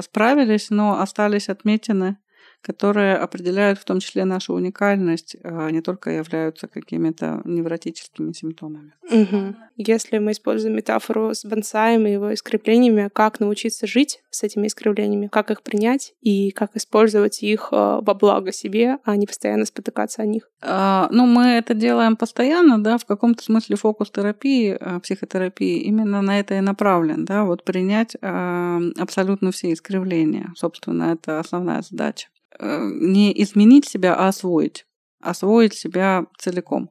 Справились, 0.00 0.70
но 0.70 0.98
остались 1.00 1.50
отметины 1.50 2.16
которые 2.60 3.16
определяют 3.16 3.78
в 3.78 3.84
том 3.84 4.00
числе 4.00 4.24
нашу 4.24 4.54
уникальность, 4.54 5.36
а 5.42 5.70
не 5.70 5.80
только 5.80 6.10
являются 6.10 6.68
какими-то 6.68 7.40
невротическими 7.44 8.32
симптомами. 8.32 8.92
Угу. 9.10 9.56
Если 9.76 10.18
мы 10.18 10.32
используем 10.32 10.76
метафору 10.76 11.34
с 11.34 11.44
бонсаем 11.44 12.06
и 12.06 12.12
его 12.12 12.34
искривлениями, 12.34 13.10
как 13.12 13.40
научиться 13.40 13.86
жить 13.86 14.20
с 14.30 14.42
этими 14.42 14.66
искривлениями, 14.66 15.28
как 15.28 15.50
их 15.50 15.62
принять 15.62 16.14
и 16.20 16.50
как 16.50 16.76
использовать 16.76 17.42
их 17.42 17.68
а, 17.70 18.00
во 18.00 18.14
благо 18.14 18.52
себе, 18.52 18.98
а 19.04 19.16
не 19.16 19.26
постоянно 19.26 19.64
спотыкаться 19.64 20.22
о 20.22 20.26
них? 20.26 20.50
А, 20.60 21.08
ну, 21.10 21.26
мы 21.26 21.44
это 21.44 21.74
делаем 21.74 22.16
постоянно, 22.16 22.82
да, 22.82 22.98
в 22.98 23.04
каком-то 23.04 23.42
смысле 23.42 23.76
фокус 23.76 24.10
терапии, 24.10 24.76
а, 24.78 25.00
психотерапии 25.00 25.80
именно 25.82 26.22
на 26.22 26.40
это 26.40 26.54
и 26.54 26.60
направлен, 26.60 27.24
да, 27.24 27.44
вот 27.44 27.64
принять 27.64 28.16
а, 28.20 28.80
абсолютно 28.98 29.52
все 29.52 29.72
искривления. 29.72 30.52
Собственно, 30.56 31.12
это 31.12 31.38
основная 31.38 31.82
задача. 31.82 32.28
Э, 32.58 32.90
не 32.92 33.32
изменить 33.42 33.88
себя, 33.88 34.14
а 34.14 34.28
освоить. 34.28 34.86
Освоить 35.20 35.74
себя 35.74 36.26
целиком. 36.38 36.90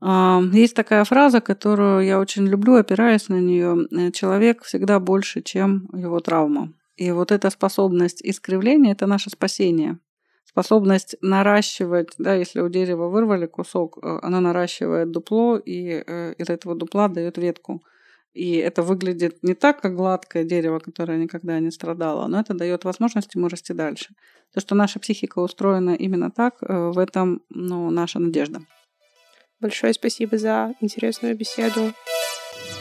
Есть 0.00 0.74
такая 0.74 1.04
фраза, 1.04 1.40
которую 1.40 2.04
я 2.04 2.18
очень 2.18 2.46
люблю, 2.48 2.74
опираясь 2.74 3.28
на 3.28 3.40
нее. 3.40 3.86
Э, 3.90 4.10
Человек 4.10 4.64
всегда 4.64 4.98
больше, 4.98 5.42
чем 5.42 5.88
его 5.92 6.20
травма. 6.20 6.72
И 6.96 7.10
вот 7.12 7.30
эта 7.30 7.50
способность 7.50 8.20
искривления– 8.22 8.92
это 8.94 9.06
наше 9.06 9.30
спасение. 9.30 9.98
Способность 10.44 11.14
наращивать, 11.22 12.14
да, 12.18 12.34
если 12.34 12.60
у 12.60 12.68
дерева 12.68 13.08
вырвали 13.08 13.46
кусок, 13.46 13.98
э, 14.02 14.18
оно 14.22 14.40
наращивает 14.40 15.12
дупло, 15.12 15.56
и 15.56 16.02
из 16.38 16.50
этого 16.50 16.74
дупла 16.74 17.08
дает 17.08 17.38
ветку. 17.38 17.82
И 18.34 18.56
это 18.56 18.82
выглядит 18.82 19.42
не 19.42 19.54
так, 19.54 19.82
как 19.82 19.94
гладкое 19.94 20.44
дерево, 20.44 20.78
которое 20.78 21.18
никогда 21.18 21.60
не 21.60 21.70
страдало, 21.70 22.26
но 22.28 22.40
это 22.40 22.54
дает 22.54 22.84
возможность 22.84 23.34
ему 23.34 23.48
расти 23.48 23.74
дальше. 23.74 24.14
То, 24.54 24.60
что 24.60 24.74
наша 24.74 24.98
психика 24.98 25.40
устроена 25.40 25.94
именно 25.94 26.30
так, 26.30 26.56
э, 26.62 26.90
в 26.94 26.98
этом 26.98 27.42
ну, 27.50 27.90
наша 27.90 28.18
надежда. 28.18 28.62
Большое 29.60 29.92
спасибо 29.92 30.38
за 30.38 30.74
интересную 30.80 31.36
беседу. 31.36 31.92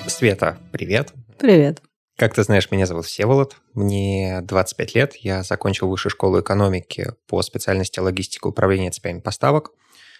Света, 0.07 0.57
привет. 0.71 1.13
Привет. 1.37 1.81
Как 2.17 2.33
ты 2.33 2.43
знаешь, 2.43 2.71
меня 2.71 2.85
зовут 2.85 3.05
Всеволод, 3.05 3.57
мне 3.73 4.41
25 4.43 4.95
лет, 4.95 5.15
я 5.17 5.43
закончил 5.43 5.89
высшую 5.89 6.11
школу 6.11 6.39
экономики 6.39 7.11
по 7.27 7.41
специальности 7.41 7.99
логистика 7.99 8.47
управления 8.47 8.91
цепями 8.91 9.19
поставок. 9.19 9.71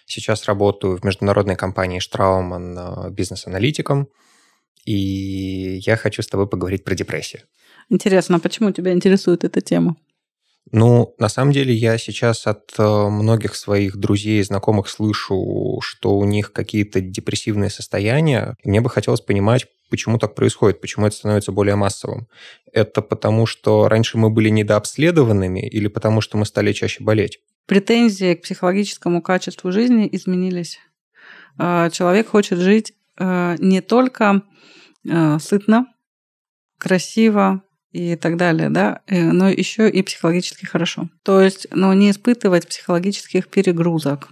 Сейчас 0.04 0.44
работаю 0.44 0.98
в 0.98 1.04
международной 1.04 1.56
компании 1.56 2.00
Штрауман 2.00 2.78
э, 2.78 3.10
бизнес-аналитиком– 3.10 4.08
и 4.84 5.80
я 5.84 5.96
хочу 5.96 6.22
с 6.22 6.26
тобой 6.26 6.48
поговорить 6.48 6.84
про 6.84 6.94
депрессию. 6.94 7.42
Интересно, 7.88 8.36
а 8.36 8.40
почему 8.40 8.72
тебя 8.72 8.92
интересует 8.92 9.44
эта 9.44 9.60
тема? 9.60 9.96
Ну, 10.70 11.14
на 11.18 11.28
самом 11.28 11.52
деле, 11.52 11.74
я 11.74 11.98
сейчас 11.98 12.46
от 12.46 12.72
э, 12.78 12.82
многих 12.82 13.56
своих 13.56 13.96
друзей 13.96 14.40
и 14.40 14.44
знакомых 14.44 14.88
слышу, 14.88 15.80
что 15.82 16.16
у 16.16 16.24
них 16.24 16.52
какие-то 16.52 17.00
депрессивные 17.00 17.68
состояния. 17.68 18.56
И 18.62 18.68
мне 18.68 18.80
бы 18.80 18.88
хотелось 18.88 19.20
понимать, 19.20 19.66
Почему 19.92 20.16
так 20.16 20.34
происходит? 20.34 20.80
Почему 20.80 21.06
это 21.06 21.16
становится 21.16 21.52
более 21.52 21.76
массовым? 21.76 22.26
Это 22.72 23.02
потому, 23.02 23.44
что 23.44 23.90
раньше 23.90 24.16
мы 24.16 24.30
были 24.30 24.48
недообследованными 24.48 25.68
или 25.68 25.86
потому, 25.86 26.22
что 26.22 26.38
мы 26.38 26.46
стали 26.46 26.72
чаще 26.72 27.04
болеть? 27.04 27.40
Претензии 27.66 28.32
к 28.32 28.40
психологическому 28.40 29.20
качеству 29.20 29.70
жизни 29.70 30.08
изменились. 30.10 30.78
А, 31.58 31.90
человек 31.90 32.28
хочет 32.28 32.58
жить 32.58 32.94
не 33.58 33.80
только 33.80 34.42
а, 35.08 35.38
сытно, 35.38 35.86
красиво, 36.78 37.62
и 37.92 38.16
так 38.16 38.36
далее, 38.36 38.70
да, 38.70 39.02
э, 39.06 39.30
но 39.30 39.48
еще 39.48 39.88
и 39.88 40.02
психологически 40.02 40.64
хорошо. 40.64 41.08
То 41.22 41.40
есть, 41.40 41.66
ну, 41.70 41.92
не 41.92 42.10
испытывать 42.10 42.66
психологических 42.66 43.48
перегрузок. 43.48 44.30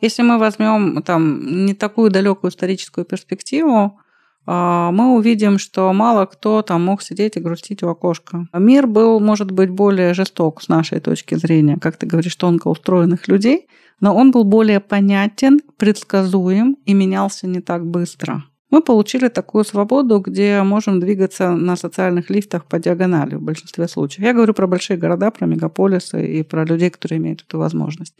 Если 0.00 0.22
мы 0.22 0.38
возьмем 0.38 1.02
там 1.02 1.64
не 1.64 1.74
такую 1.74 2.10
далекую 2.10 2.50
историческую 2.50 3.04
перспективу, 3.04 4.00
мы 4.46 5.14
увидим, 5.14 5.58
что 5.58 5.92
мало 5.92 6.26
кто 6.26 6.62
там 6.62 6.84
мог 6.84 7.02
сидеть 7.02 7.36
и 7.36 7.40
грустить 7.40 7.82
у 7.82 7.88
окошка. 7.88 8.48
Мир 8.52 8.86
был, 8.86 9.20
может 9.20 9.50
быть, 9.50 9.70
более 9.70 10.14
жесток 10.14 10.62
с 10.62 10.68
нашей 10.68 11.00
точки 11.00 11.34
зрения, 11.36 11.76
как 11.80 11.96
ты 11.96 12.06
говоришь, 12.06 12.36
тонко 12.36 12.68
устроенных 12.68 13.28
людей, 13.28 13.68
но 14.00 14.14
он 14.14 14.30
был 14.32 14.44
более 14.44 14.80
понятен, 14.80 15.60
предсказуем 15.76 16.76
и 16.84 16.94
менялся 16.94 17.46
не 17.46 17.60
так 17.60 17.86
быстро 17.86 18.42
мы 18.72 18.80
получили 18.80 19.28
такую 19.28 19.64
свободу, 19.64 20.18
где 20.18 20.62
можем 20.62 20.98
двигаться 20.98 21.50
на 21.50 21.76
социальных 21.76 22.30
лифтах 22.30 22.64
по 22.64 22.78
диагонали 22.78 23.34
в 23.34 23.42
большинстве 23.42 23.86
случаев. 23.86 24.24
Я 24.24 24.32
говорю 24.32 24.54
про 24.54 24.66
большие 24.66 24.96
города, 24.96 25.30
про 25.30 25.46
мегаполисы 25.46 26.26
и 26.38 26.42
про 26.42 26.64
людей, 26.64 26.88
которые 26.88 27.18
имеют 27.18 27.42
эту 27.42 27.58
возможность. 27.58 28.14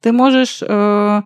Ты 0.00 0.12
можешь 0.12 0.62
э, 0.62 1.22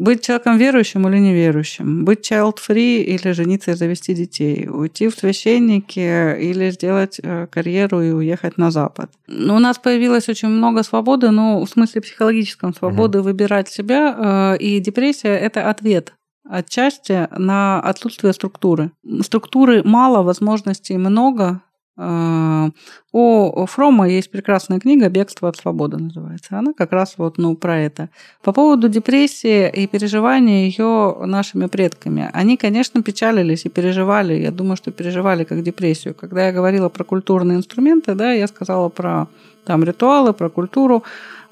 быть 0.00 0.22
человеком 0.22 0.56
верующим 0.56 1.06
или 1.08 1.18
неверующим, 1.18 2.04
быть 2.06 2.30
child-free 2.30 3.02
или 3.02 3.32
жениться 3.32 3.72
и 3.72 3.74
завести 3.74 4.14
детей, 4.14 4.66
уйти 4.68 5.08
в 5.08 5.14
священники 5.14 6.00
или 6.40 6.70
сделать 6.70 7.20
э, 7.22 7.46
карьеру 7.46 8.00
и 8.00 8.10
уехать 8.10 8.56
на 8.56 8.70
Запад. 8.70 9.10
Но 9.28 9.56
у 9.56 9.58
нас 9.58 9.78
появилось 9.78 10.28
очень 10.28 10.48
много 10.48 10.82
свободы, 10.82 11.30
ну, 11.30 11.62
в 11.64 11.68
смысле 11.68 12.00
психологическом 12.00 12.74
свободы 12.74 13.18
угу. 13.18 13.26
выбирать 13.26 13.68
себя, 13.68 14.54
э, 14.54 14.56
и 14.58 14.80
депрессия– 14.80 15.36
это 15.46 15.68
ответ 15.68 16.14
отчасти 16.48 17.28
на 17.38 17.80
отсутствие 17.80 18.32
структуры. 18.32 18.90
Структуры 19.22 19.82
мало, 19.84 20.22
возможностей 20.22 20.96
много. 20.96 21.62
А, 21.96 22.70
у 23.12 23.66
Фрома 23.66 24.08
есть 24.08 24.30
прекрасная 24.30 24.78
книга 24.78 25.08
«Бегство 25.08 25.48
от 25.48 25.56
свободы» 25.56 25.98
называется. 25.98 26.58
Она 26.58 26.72
как 26.72 26.92
раз 26.92 27.14
вот 27.18 27.38
ну, 27.38 27.56
про 27.56 27.78
это. 27.78 28.08
По 28.42 28.52
поводу 28.52 28.88
депрессии 28.88 29.68
и 29.68 29.86
переживания 29.86 30.66
ее 30.66 31.16
нашими 31.26 31.66
предками. 31.66 32.30
Они, 32.32 32.56
конечно, 32.56 33.02
печалились 33.02 33.66
и 33.66 33.68
переживали. 33.68 34.34
Я 34.34 34.50
думаю, 34.50 34.76
что 34.76 34.92
переживали 34.92 35.44
как 35.44 35.62
депрессию. 35.62 36.14
Когда 36.14 36.46
я 36.46 36.52
говорила 36.52 36.88
про 36.88 37.04
культурные 37.04 37.58
инструменты, 37.58 38.14
да, 38.14 38.32
я 38.32 38.46
сказала 38.46 38.88
про 38.88 39.28
там, 39.64 39.84
ритуалы, 39.84 40.32
про 40.32 40.48
культуру. 40.48 41.04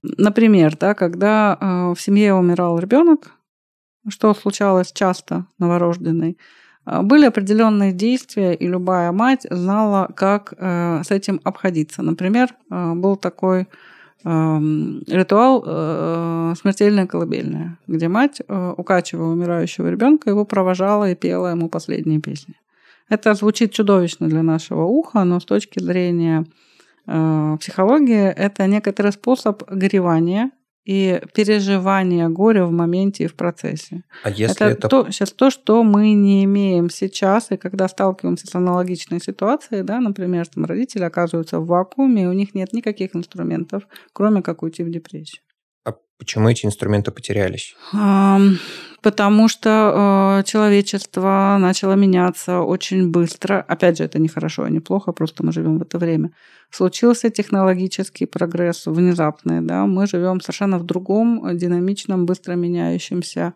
Например, 0.02 0.76
да, 0.78 0.94
когда 0.94 1.58
э, 1.60 1.94
в 1.94 2.00
семье 2.00 2.34
умирал 2.34 2.78
ребенок, 2.78 3.32
что 4.08 4.32
случалось 4.34 4.92
часто 4.92 5.46
новорожденной, 5.58 6.38
а, 6.38 6.57
были 7.02 7.26
определенные 7.26 7.92
действия, 7.92 8.54
и 8.54 8.66
любая 8.66 9.12
мать 9.12 9.46
знала, 9.50 10.08
как 10.14 10.54
э, 10.56 11.02
с 11.04 11.10
этим 11.10 11.40
обходиться. 11.44 12.02
Например, 12.02 12.48
э, 12.70 12.92
был 12.94 13.16
такой 13.16 13.66
эм, 14.24 15.02
ритуал 15.06 15.64
э, 15.66 16.54
смертельная 16.58 17.06
колыбельная, 17.06 17.78
где 17.86 18.08
мать, 18.08 18.40
укачивая 18.48 19.26
умирающего 19.26 19.88
ребенка, 19.88 20.30
его 20.30 20.44
провожала 20.44 21.10
и 21.10 21.14
пела 21.14 21.48
ему 21.48 21.68
последние 21.68 22.20
песни. 22.20 22.54
Это 23.10 23.34
звучит 23.34 23.72
чудовищно 23.72 24.28
для 24.28 24.42
нашего 24.42 24.84
уха, 24.84 25.24
но 25.24 25.40
с 25.40 25.44
точки 25.44 25.80
зрения 25.80 26.46
психологии 27.06 28.28
это 28.28 28.66
некоторый 28.66 29.12
способ 29.12 29.62
горевания 29.70 30.50
и 30.88 31.20
переживание 31.34 32.30
горя 32.30 32.64
в 32.64 32.72
моменте 32.72 33.24
и 33.24 33.26
в 33.26 33.34
процессе. 33.34 34.04
А 34.22 34.30
если 34.30 34.54
это, 34.54 34.64
это... 34.64 34.88
То, 34.88 35.10
сейчас 35.10 35.32
то, 35.32 35.50
что 35.50 35.82
мы 35.82 36.14
не 36.14 36.44
имеем 36.44 36.88
сейчас, 36.88 37.50
и 37.50 37.58
когда 37.58 37.88
сталкиваемся 37.88 38.46
с 38.46 38.54
аналогичной 38.54 39.20
ситуацией, 39.20 39.82
да, 39.82 40.00
например, 40.00 40.46
там 40.46 40.64
родители 40.64 41.02
оказываются 41.02 41.60
в 41.60 41.66
вакууме, 41.66 42.22
и 42.22 42.26
у 42.26 42.32
них 42.32 42.54
нет 42.54 42.72
никаких 42.72 43.14
инструментов, 43.14 43.82
кроме 44.14 44.40
как 44.40 44.62
уйти 44.62 44.82
в 44.82 44.90
депрессию. 44.90 45.42
А 46.18 46.24
почему 46.24 46.48
эти 46.48 46.66
инструменты 46.66 47.10
потерялись? 47.10 47.76
Потому 49.00 49.48
что 49.48 50.40
э, 50.40 50.44
человечество 50.44 51.56
начало 51.60 51.92
меняться 51.92 52.60
очень 52.60 53.10
быстро. 53.10 53.64
Опять 53.68 53.98
же, 53.98 54.04
это 54.04 54.18
не 54.18 54.26
хорошо 54.26 54.66
и 54.66 54.72
не 54.72 54.80
плохо, 54.80 55.12
просто 55.12 55.46
мы 55.46 55.52
живем 55.52 55.78
в 55.78 55.82
это 55.82 55.98
время. 55.98 56.32
Случился 56.70 57.30
технологический 57.30 58.26
прогресс 58.26 58.86
внезапный. 58.86 59.60
Да? 59.60 59.86
Мы 59.86 60.08
живем 60.08 60.40
совершенно 60.40 60.78
в 60.78 60.84
другом, 60.84 61.56
динамичном, 61.56 62.26
быстро 62.26 62.54
меняющемся, 62.54 63.54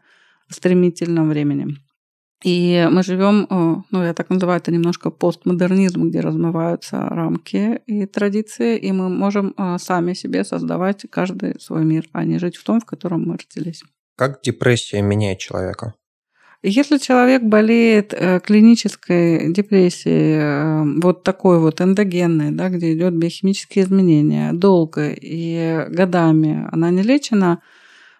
стремительном 0.52 1.28
времени. 1.28 1.76
И 2.42 2.88
мы 2.90 3.02
живем, 3.02 3.46
э, 3.48 3.82
ну, 3.90 4.02
я 4.02 4.14
так 4.14 4.30
называю 4.30 4.58
это 4.58 4.72
немножко 4.72 5.10
постмодернизм, 5.10 6.08
где 6.08 6.20
размываются 6.20 6.96
рамки 7.08 7.80
и 7.86 8.06
традиции, 8.06 8.76
и 8.78 8.90
мы 8.92 9.08
можем 9.08 9.54
э, 9.56 9.76
сами 9.78 10.14
себе 10.14 10.44
создавать 10.44 11.06
каждый 11.08 11.60
свой 11.60 11.84
мир, 11.84 12.08
а 12.12 12.24
не 12.24 12.38
жить 12.38 12.56
в 12.56 12.64
том, 12.64 12.80
в 12.80 12.84
котором 12.84 13.24
мы 13.28 13.36
родились. 13.36 13.82
Как 14.16 14.40
депрессия 14.42 15.02
меняет 15.02 15.38
человека? 15.38 15.94
Если 16.64 16.98
человек 16.98 17.42
болеет 17.42 18.12
э, 18.12 18.40
клинической 18.40 19.52
депрессией, 19.52 21.00
вот 21.00 21.24
такой 21.24 21.58
вот 21.58 21.80
эндогенной, 21.80 22.50
да, 22.52 22.68
где 22.68 22.92
идет 22.92 23.14
биохимические 23.14 23.84
изменения, 23.84 24.52
долго 24.52 25.10
и 25.10 25.86
годами 25.88 26.68
она 26.72 26.90
не 26.90 27.02
лечена, 27.02 27.60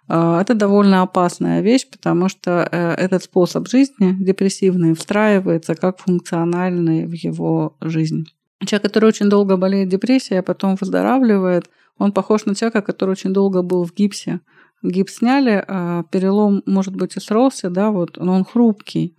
это 0.09 0.55
довольно 0.55 1.03
опасная 1.03 1.61
вещь, 1.61 1.89
потому 1.89 2.29
что 2.29 2.69
э, 2.71 2.95
этот 2.95 3.23
способ 3.23 3.69
жизни 3.69 4.17
депрессивный 4.19 4.95
встраивается 4.95 5.75
как 5.75 5.99
функциональный 5.99 7.07
в 7.07 7.13
его 7.13 7.77
жизнь. 7.81 8.27
Человек, 8.67 8.83
который 8.83 9.07
очень 9.07 9.29
долго 9.29 9.57
болеет 9.57 9.89
депрессией, 9.89 10.41
а 10.41 10.43
потом 10.43 10.77
выздоравливает, 10.81 11.71
он 11.99 12.13
похож 12.13 12.45
на 12.47 12.55
человека, 12.55 12.83
который 12.83 13.13
очень 13.13 13.33
долго 13.33 13.63
был 13.63 13.85
в 13.85 13.95
гипсе. 13.95 14.41
Гипс 14.83 15.17
сняли, 15.17 15.65
а 15.67 16.03
перелом, 16.11 16.63
может 16.67 16.97
быть, 16.97 17.17
и 17.17 17.21
сросся, 17.21 17.71
да, 17.71 17.91
вот, 17.91 18.17
но 18.17 18.35
он 18.35 18.45
хрупкий. 18.45 19.17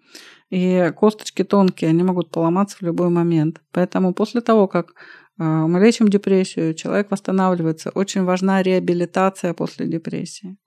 И 0.49 0.91
косточки 0.95 1.43
тонкие, 1.43 1.89
они 1.89 2.03
могут 2.03 2.29
поломаться 2.29 2.77
в 2.77 2.81
любой 2.81 3.09
момент. 3.09 3.61
Поэтому 3.71 4.13
после 4.13 4.41
того, 4.41 4.67
как 4.67 4.93
а, 5.39 5.67
мы 5.67 5.79
лечим 5.79 6.09
депрессию, 6.09 6.73
человек 6.73 7.09
восстанавливается. 7.09 7.89
Очень 7.89 8.23
важна 8.23 8.61
реабилитация 8.61 9.53
после 9.53 9.87
депрессии. 9.87 10.57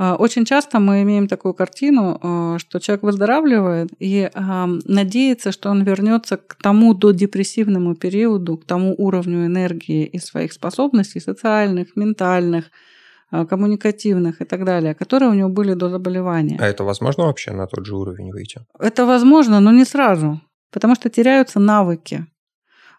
А, 0.00 0.14
очень 0.14 0.44
часто 0.44 0.78
мы 0.78 1.02
имеем 1.02 1.26
такую 1.26 1.54
картину, 1.54 2.20
а, 2.22 2.58
что 2.58 2.78
человек 2.78 3.02
выздоравливает 3.02 3.88
и 3.98 4.30
надеется, 4.84 5.50
что 5.50 5.70
он 5.70 5.82
вернется 5.82 6.36
к 6.36 6.54
тому 6.62 6.94
додепрессивному 6.94 7.96
периоду, 7.96 8.56
к 8.58 8.64
тому 8.64 8.94
уровню 8.96 9.46
энергии 9.46 10.06
и 10.06 10.20
своих 10.20 10.52
способностей 10.52 11.18
социальных, 11.20 11.96
ментальных, 11.96 12.70
а, 13.32 13.44
коммуникативных 13.44 14.40
и 14.40 14.44
так 14.44 14.64
далее, 14.64 14.94
которые 14.94 15.30
у 15.30 15.34
него 15.34 15.48
были 15.48 15.74
до 15.74 15.88
заболевания. 15.88 16.58
А 16.60 16.66
это 16.66 16.84
возможно 16.84 17.24
вообще 17.24 17.50
на 17.50 17.66
тот 17.66 17.84
же 17.84 17.96
уровень 17.96 18.30
выйти? 18.30 18.60
Это 18.78 19.04
возможно, 19.04 19.58
но 19.58 19.72
не 19.72 19.84
сразу, 19.84 20.40
потому 20.70 20.94
что 20.94 21.10
теряются 21.10 21.58
навыки. 21.58 22.24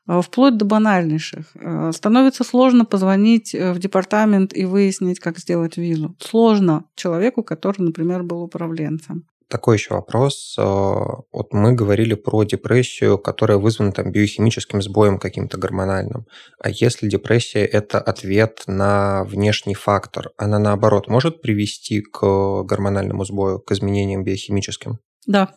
Э, 0.10 0.22
вплоть 0.22 0.58
до 0.58 0.66
банальнейших. 0.66 1.46
Э, 1.56 1.92
становится 1.94 2.44
сложно 2.44 2.84
позвонить 2.84 3.54
э, 3.54 3.74
в 3.74 3.80
департамент 3.80 4.58
и 4.58 4.66
выяснить, 4.66 5.20
как 5.20 5.38
сделать 5.38 5.78
визу. 5.78 6.16
Сложно 6.20 6.86
человеку, 6.96 7.44
который, 7.44 7.82
например, 7.82 8.24
был 8.24 8.42
управленцем. 8.42 9.26
Такой 9.48 9.78
еще 9.78 9.96
вопрос. 9.96 10.56
Вот 10.58 11.54
мы 11.54 11.74
говорили 11.74 12.14
про 12.14 12.44
депрессию, 12.44 13.18
которая 13.18 13.58
вызвана 13.58 13.92
там 13.92 14.12
биохимическим 14.12 14.80
сбоем 14.80 15.18
каким-то 15.18 15.58
гормональным. 15.58 16.28
А 16.60 16.70
если 16.70 17.10
депрессия– 17.10 17.66
это 17.66 18.00
ответ 18.00 18.62
на 18.68 19.24
внешний 19.24 19.74
фактор, 19.74 20.30
она 20.38 20.60
наоборот 20.60 21.08
может 21.08 21.42
привести 21.42 22.02
к 22.02 22.62
гормональному 22.62 23.26
сбою, 23.26 23.60
к 23.60 23.72
изменениям 23.72 24.24
биохимическим? 24.24 25.00
Да, 25.26 25.50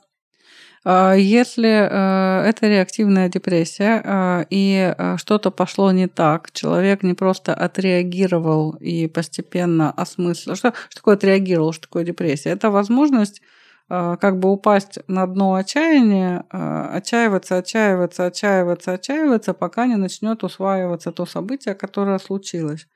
если 0.85 1.68
э, 1.68 2.49
это 2.49 2.66
реактивная 2.66 3.29
депрессия 3.29 4.03
а, 4.05 4.47
и 4.51 4.95
э, 4.97 5.16
что-то 5.16 5.53
пошло 5.53 5.92
не 5.92 6.09
так, 6.09 6.51
человек 6.53 7.05
не 7.05 7.14
просто 7.14 7.55
отреагировал 7.55 8.73
и 8.81 9.07
постепенно 9.07 9.92
осмыслил. 9.92 10.57
Что, 10.57 10.73
что 10.88 10.97
такое 10.97 11.14
отреагировал, 11.14 11.73
что 11.73 11.83
такое 11.83 12.05
депрессия? 12.05 12.51
Это 12.51 12.71
возможность 12.71 13.42
как 13.88 14.38
бы 14.38 14.51
упасть 14.51 15.01
на 15.07 15.27
дно 15.27 15.55
отчаяния, 15.55 16.47
отчаиваться, 16.49 17.59
отчаиваться, 17.59 18.25
отчаиваться, 18.25 18.92
отчаиваться, 18.92 19.53
пока 19.53 19.87
не 19.87 19.97
начнет 19.97 20.45
усваиваться 20.45 21.12
то 21.12 21.27
событие, 21.27 21.75
которое 21.75 22.18
случилось. 22.18 22.87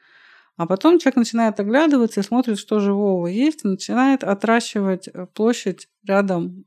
А 0.56 0.66
потом 0.66 0.98
человек 0.98 1.16
начинает 1.16 1.60
оглядываться 1.60 2.20
и 2.20 2.22
смотрит, 2.22 2.58
что 2.58 2.80
живого 2.80 3.26
есть, 3.26 3.64
и 3.64 3.68
начинает 3.68 4.24
отращивать 4.24 5.08
э, 5.08 5.26
площадь 5.34 5.88
рядом 6.06 6.64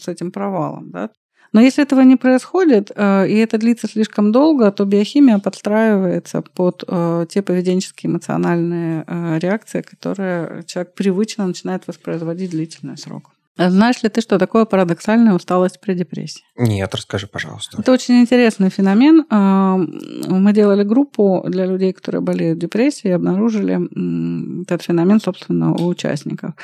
с 0.00 0.06
этим 0.06 0.30
провалом. 0.30 0.90
Да? 0.90 1.10
Но 1.52 1.60
если 1.60 1.82
этого 1.82 2.02
не 2.02 2.16
происходит, 2.16 2.92
э, 2.94 3.28
и 3.28 3.34
это 3.36 3.58
длится 3.58 3.88
слишком 3.88 4.30
долго, 4.30 4.70
то 4.70 4.84
биохимия 4.84 5.38
подстраивается 5.38 6.42
под 6.42 6.84
э, 6.86 7.26
те 7.28 7.42
поведенческие 7.42 8.12
эмоциональные 8.12 9.04
реакции, 9.40 9.82
которые 9.82 10.62
человек 10.66 10.94
привычно 10.94 11.46
начинает 11.46 11.86
воспроизводить 11.88 12.50
длительный 12.50 12.96
срок. 12.96 13.33
Знаешь 13.56 14.02
ли 14.02 14.08
ты, 14.08 14.20
что 14.20 14.38
такое 14.38 14.64
парадоксальная 14.64 15.32
усталость 15.32 15.80
при 15.80 15.94
депрессии? 15.94 16.42
Нет, 16.56 16.92
расскажи, 16.94 17.28
пожалуйста. 17.28 17.80
Это 17.80 17.92
очень 17.92 18.20
интересный 18.20 18.68
феномен. 18.68 19.24
Мы 19.30 20.52
делали 20.52 20.82
группу 20.82 21.44
для 21.46 21.66
людей, 21.66 21.92
которые 21.92 22.20
болеют 22.20 22.58
депрессией, 22.58 23.12
и 23.12 23.14
обнаружили 23.14 24.62
этот 24.64 24.82
феномен, 24.82 25.20
собственно, 25.20 25.72
у 25.72 25.86
участников. 25.86 26.54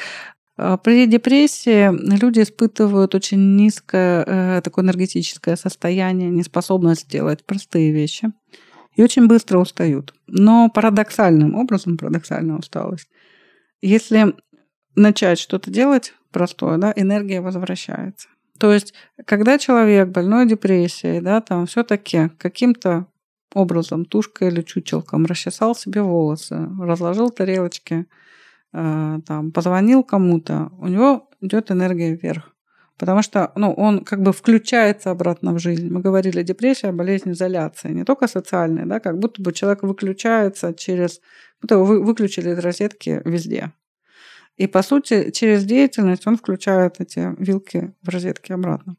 А, 0.63 0.77
при 0.77 1.07
депрессии 1.07 1.91
люди 2.21 2.41
испытывают 2.41 3.15
очень 3.15 3.57
низкое 3.57 4.25
э, 4.27 4.61
такое 4.63 4.85
энергетическое 4.85 5.57
состояние, 5.57 6.29
неспособность 6.29 7.09
делать 7.09 7.45
простые 7.47 7.93
вещи 7.93 8.31
и 8.95 9.03
очень 9.03 9.27
быстро 9.27 9.59
устают. 9.59 10.13
Но 10.27 10.69
парадоксальным 10.69 11.55
образом, 11.55 11.97
парадоксальная 11.97 12.59
усталость, 12.59 13.09
если 13.81 14.35
начать 14.97 15.39
что-то 15.39 15.71
делать 15.71 16.13
простое, 16.33 16.79
да, 16.79 16.93
энергия 16.97 17.41
возвращается. 17.41 18.29
То 18.59 18.73
есть, 18.73 18.95
когда 19.25 19.59
человек 19.59 20.09
больной 20.09 20.47
депрессией, 20.47 21.21
да, 21.21 21.41
там 21.41 21.67
все-таки 21.67 22.29
каким-то 22.39 23.07
образом, 23.55 24.05
тушкой 24.05 24.49
или 24.49 24.63
чучелком, 24.63 25.27
расчесал 25.27 25.75
себе 25.75 26.03
волосы, 26.03 26.69
разложил 26.79 27.31
тарелочки, 27.31 28.07
Э, 28.73 29.19
там, 29.27 29.51
позвонил 29.51 30.05
кому-то, 30.05 30.71
у 30.79 30.87
него 30.87 31.29
идет 31.41 31.71
энергия 31.71 32.15
вверх. 32.15 32.55
Потому 32.99 33.23
что 33.23 33.51
ну, 33.57 33.73
он 33.73 34.05
как 34.05 34.23
бы 34.23 34.33
включается 34.33 35.11
обратно 35.11 35.55
в 35.55 35.59
жизнь. 35.59 35.89
Мы 35.91 36.01
говорили, 36.01 36.43
депрессия, 36.43 36.93
болезнь 36.93 37.33
изоляции, 37.33 37.89
не 37.89 38.05
только 38.05 38.29
социальная, 38.29 38.85
да, 38.87 39.01
как 39.01 39.19
будто 39.19 39.43
бы 39.43 39.53
человек 39.53 39.83
выключается 39.83 40.75
через... 40.75 41.21
Будто 41.61 41.79
вы 41.79 42.05
выключили 42.05 42.51
из 42.51 42.59
розетки 42.59 43.23
везде. 43.25 43.73
И, 44.57 44.67
по 44.67 44.83
сути, 44.83 45.31
через 45.31 45.65
деятельность 45.65 46.27
он 46.27 46.37
включает 46.37 46.97
эти 47.01 47.35
вилки 47.39 47.93
в 48.03 48.09
розетки 48.09 48.53
обратно. 48.53 48.97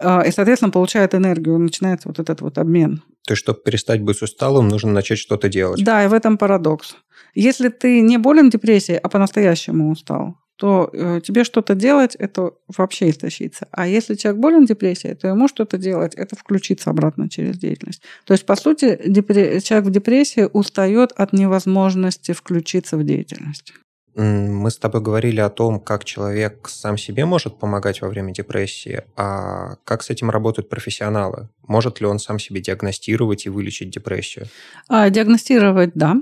А, 0.00 0.22
и, 0.22 0.30
соответственно, 0.30 0.70
получает 0.70 1.14
энергию, 1.14 1.58
начинается 1.58 2.08
вот 2.08 2.18
этот 2.18 2.40
вот 2.40 2.58
обмен. 2.58 3.02
То 3.26 3.32
есть, 3.32 3.42
чтобы 3.42 3.60
перестать 3.60 4.00
быть 4.00 4.22
усталым, 4.22 4.68
нужно 4.68 4.92
начать 4.92 5.18
что-то 5.18 5.48
делать. 5.48 5.82
Да, 5.84 6.04
и 6.04 6.08
в 6.08 6.12
этом 6.12 6.38
парадокс. 6.38 6.96
Если 7.34 7.68
ты 7.68 8.00
не 8.00 8.16
болен 8.16 8.48
депрессией, 8.48 8.98
а 8.98 9.08
по-настоящему 9.08 9.90
устал, 9.90 10.36
то 10.56 10.90
э, 10.92 11.20
тебе 11.22 11.44
что-то 11.44 11.76
делать– 11.76 12.16
это 12.18 12.50
вообще 12.76 13.10
истощиться. 13.10 13.68
А 13.70 13.86
если 13.86 14.14
человек 14.14 14.40
болен 14.40 14.66
депрессией, 14.66 15.14
то 15.14 15.28
ему 15.28 15.46
что-то 15.46 15.78
делать– 15.78 16.14
это 16.16 16.34
включиться 16.34 16.90
обратно 16.90 17.28
через 17.28 17.58
деятельность. 17.58 18.02
То 18.24 18.34
есть, 18.34 18.44
по 18.44 18.56
сути, 18.56 19.00
депре... 19.06 19.60
человек 19.60 19.88
в 19.88 19.92
депрессии 19.92 20.48
устает 20.52 21.12
от 21.12 21.32
невозможности 21.32 22.32
включиться 22.32 22.96
в 22.96 23.04
деятельность. 23.04 23.72
Мы 24.20 24.72
с 24.72 24.76
тобой 24.78 25.00
говорили 25.00 25.38
о 25.38 25.48
том, 25.48 25.78
как 25.78 26.04
человек 26.04 26.68
сам 26.68 26.98
себе 26.98 27.24
может 27.24 27.60
помогать 27.60 28.00
во 28.02 28.08
время 28.08 28.32
депрессии, 28.32 29.04
а 29.14 29.76
как 29.84 30.02
с 30.02 30.10
этим 30.10 30.28
работают 30.28 30.68
профессионалы? 30.68 31.50
Может 31.68 32.00
ли 32.00 32.06
он 32.06 32.18
сам 32.18 32.40
себе 32.40 32.60
диагностировать 32.60 33.46
и 33.46 33.48
вылечить 33.48 33.90
депрессию? 33.90 34.46
А, 34.88 35.08
диагностировать– 35.08 35.92
да. 35.94 36.16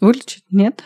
Вылечить– 0.00 0.44
нет. 0.50 0.84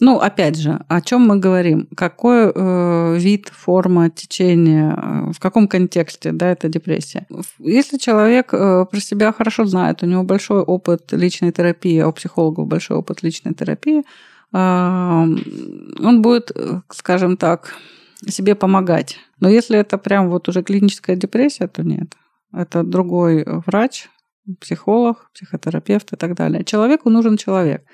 Ну, 0.00 0.20
опять 0.20 0.56
же, 0.56 0.80
о 0.88 1.02
чем 1.02 1.20
мы 1.20 1.36
говорим? 1.36 1.86
Какой 1.94 2.50
э, 2.50 3.16
вид, 3.18 3.50
форма, 3.54 4.08
течение, 4.08 4.94
э, 4.96 5.32
в 5.32 5.38
каком 5.38 5.68
контексте, 5.68 6.32
да, 6.32 6.50
это 6.50 6.70
депрессия? 6.70 7.26
Если 7.58 7.98
человек 7.98 8.54
э, 8.54 8.86
про 8.90 9.00
себя 9.00 9.32
хорошо 9.32 9.66
знает, 9.66 10.02
у 10.02 10.06
него 10.06 10.22
большой 10.22 10.62
опыт 10.62 11.12
личной 11.12 11.52
терапии, 11.52 11.98
а 11.98 12.08
у 12.08 12.12
психологов 12.12 12.66
большой 12.66 12.96
опыт 12.96 13.22
личной 13.22 13.52
терапии, 13.52 14.02
он 14.52 16.22
будет, 16.22 16.52
скажем 16.90 17.36
так, 17.36 17.74
себе 18.28 18.54
помогать. 18.54 19.18
Но 19.40 19.48
если 19.48 19.78
это 19.78 19.98
прям 19.98 20.28
вот 20.28 20.48
уже 20.48 20.62
клиническая 20.62 21.16
депрессия, 21.16 21.68
то 21.68 21.82
нет. 21.82 22.14
Это 22.52 22.82
другой 22.82 23.44
врач, 23.66 24.08
психолог, 24.60 25.30
психотерапевт 25.34 26.12
и 26.12 26.16
так 26.16 26.34
далее. 26.34 26.64
Человеку 26.64 27.10
нужен 27.10 27.36
человек. 27.36 27.84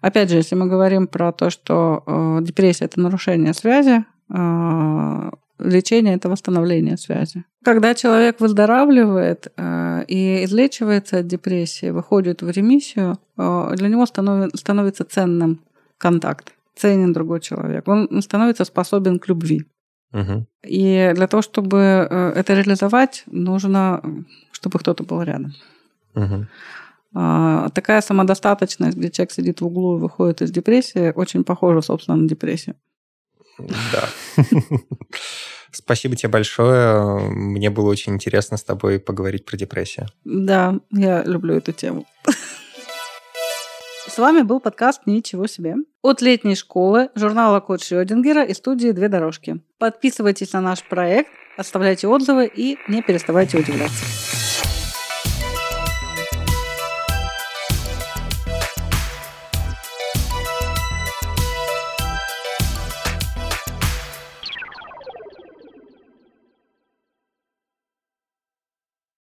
Опять 0.00 0.30
же, 0.30 0.36
если 0.36 0.56
мы 0.56 0.66
говорим 0.66 1.06
про 1.06 1.32
то, 1.32 1.48
что 1.50 2.02
э, 2.06 2.38
депрессия 2.42 2.86
это 2.86 3.00
нарушение 3.00 3.54
связи, 3.54 4.04
э, 4.34 5.30
лечение 5.60 6.16
это 6.16 6.28
восстановление 6.28 6.96
связи. 6.96 7.44
Когда 7.64 7.94
человек 7.94 8.40
выздоравливает 8.40 9.52
э, 9.56 10.04
и 10.08 10.44
излечивается 10.44 11.18
от 11.18 11.28
депрессии, 11.28 11.90
выходит 11.90 12.42
в 12.42 12.50
ремиссию, 12.50 13.18
для 13.36 13.88
него 13.88 14.06
станов, 14.06 14.50
становится 14.54 15.04
ценным 15.04 15.60
контакт, 16.02 16.52
ценен 16.74 17.12
другой 17.12 17.40
человек. 17.40 17.88
Он 17.88 18.22
становится 18.22 18.64
способен 18.64 19.18
к 19.18 19.28
любви. 19.28 19.64
Угу. 20.12 20.46
И 20.64 21.12
для 21.14 21.26
того, 21.26 21.42
чтобы 21.42 21.78
э, 21.78 22.32
это 22.36 22.54
реализовать, 22.54 23.22
нужно, 23.26 24.02
чтобы 24.50 24.78
кто-то 24.78 25.04
был 25.04 25.22
рядом. 25.22 25.54
Угу. 26.14 26.46
Такая 27.74 28.00
самодостаточность, 28.00 28.96
где 28.96 29.10
человек 29.10 29.32
сидит 29.32 29.60
в 29.60 29.66
углу 29.66 29.96
и 29.96 30.00
выходит 30.00 30.42
из 30.42 30.50
депрессии, 30.50 31.12
очень 31.14 31.44
похожа, 31.44 31.82
собственно, 31.82 32.16
на 32.16 32.28
депрессию. 32.28 32.74
Да. 33.58 34.08
Спасибо 35.72 36.16
тебе 36.16 36.30
большое. 36.30 37.18
Мне 37.30 37.70
было 37.70 37.90
очень 37.90 38.14
интересно 38.14 38.56
с 38.56 38.64
тобой 38.64 38.98
поговорить 38.98 39.44
про 39.44 39.56
депрессию. 39.56 40.06
Да, 40.24 40.80
я 40.90 41.22
люблю 41.22 41.54
эту 41.54 41.72
тему. 41.72 42.06
С 44.12 44.18
вами 44.18 44.42
был 44.42 44.60
подкаст 44.60 45.06
«Ничего 45.06 45.46
себе» 45.46 45.74
от 46.02 46.20
летней 46.20 46.54
школы, 46.54 47.08
журнала 47.14 47.60
«Код 47.60 47.82
Шрёдингера» 47.82 48.44
и 48.44 48.52
студии 48.52 48.90
«Две 48.90 49.08
дорожки». 49.08 49.62
Подписывайтесь 49.78 50.52
на 50.52 50.60
наш 50.60 50.82
проект, 50.86 51.30
оставляйте 51.56 52.08
отзывы 52.08 52.46
и 52.54 52.76
не 52.88 53.00
переставайте 53.00 53.56
удивляться. 53.56 54.04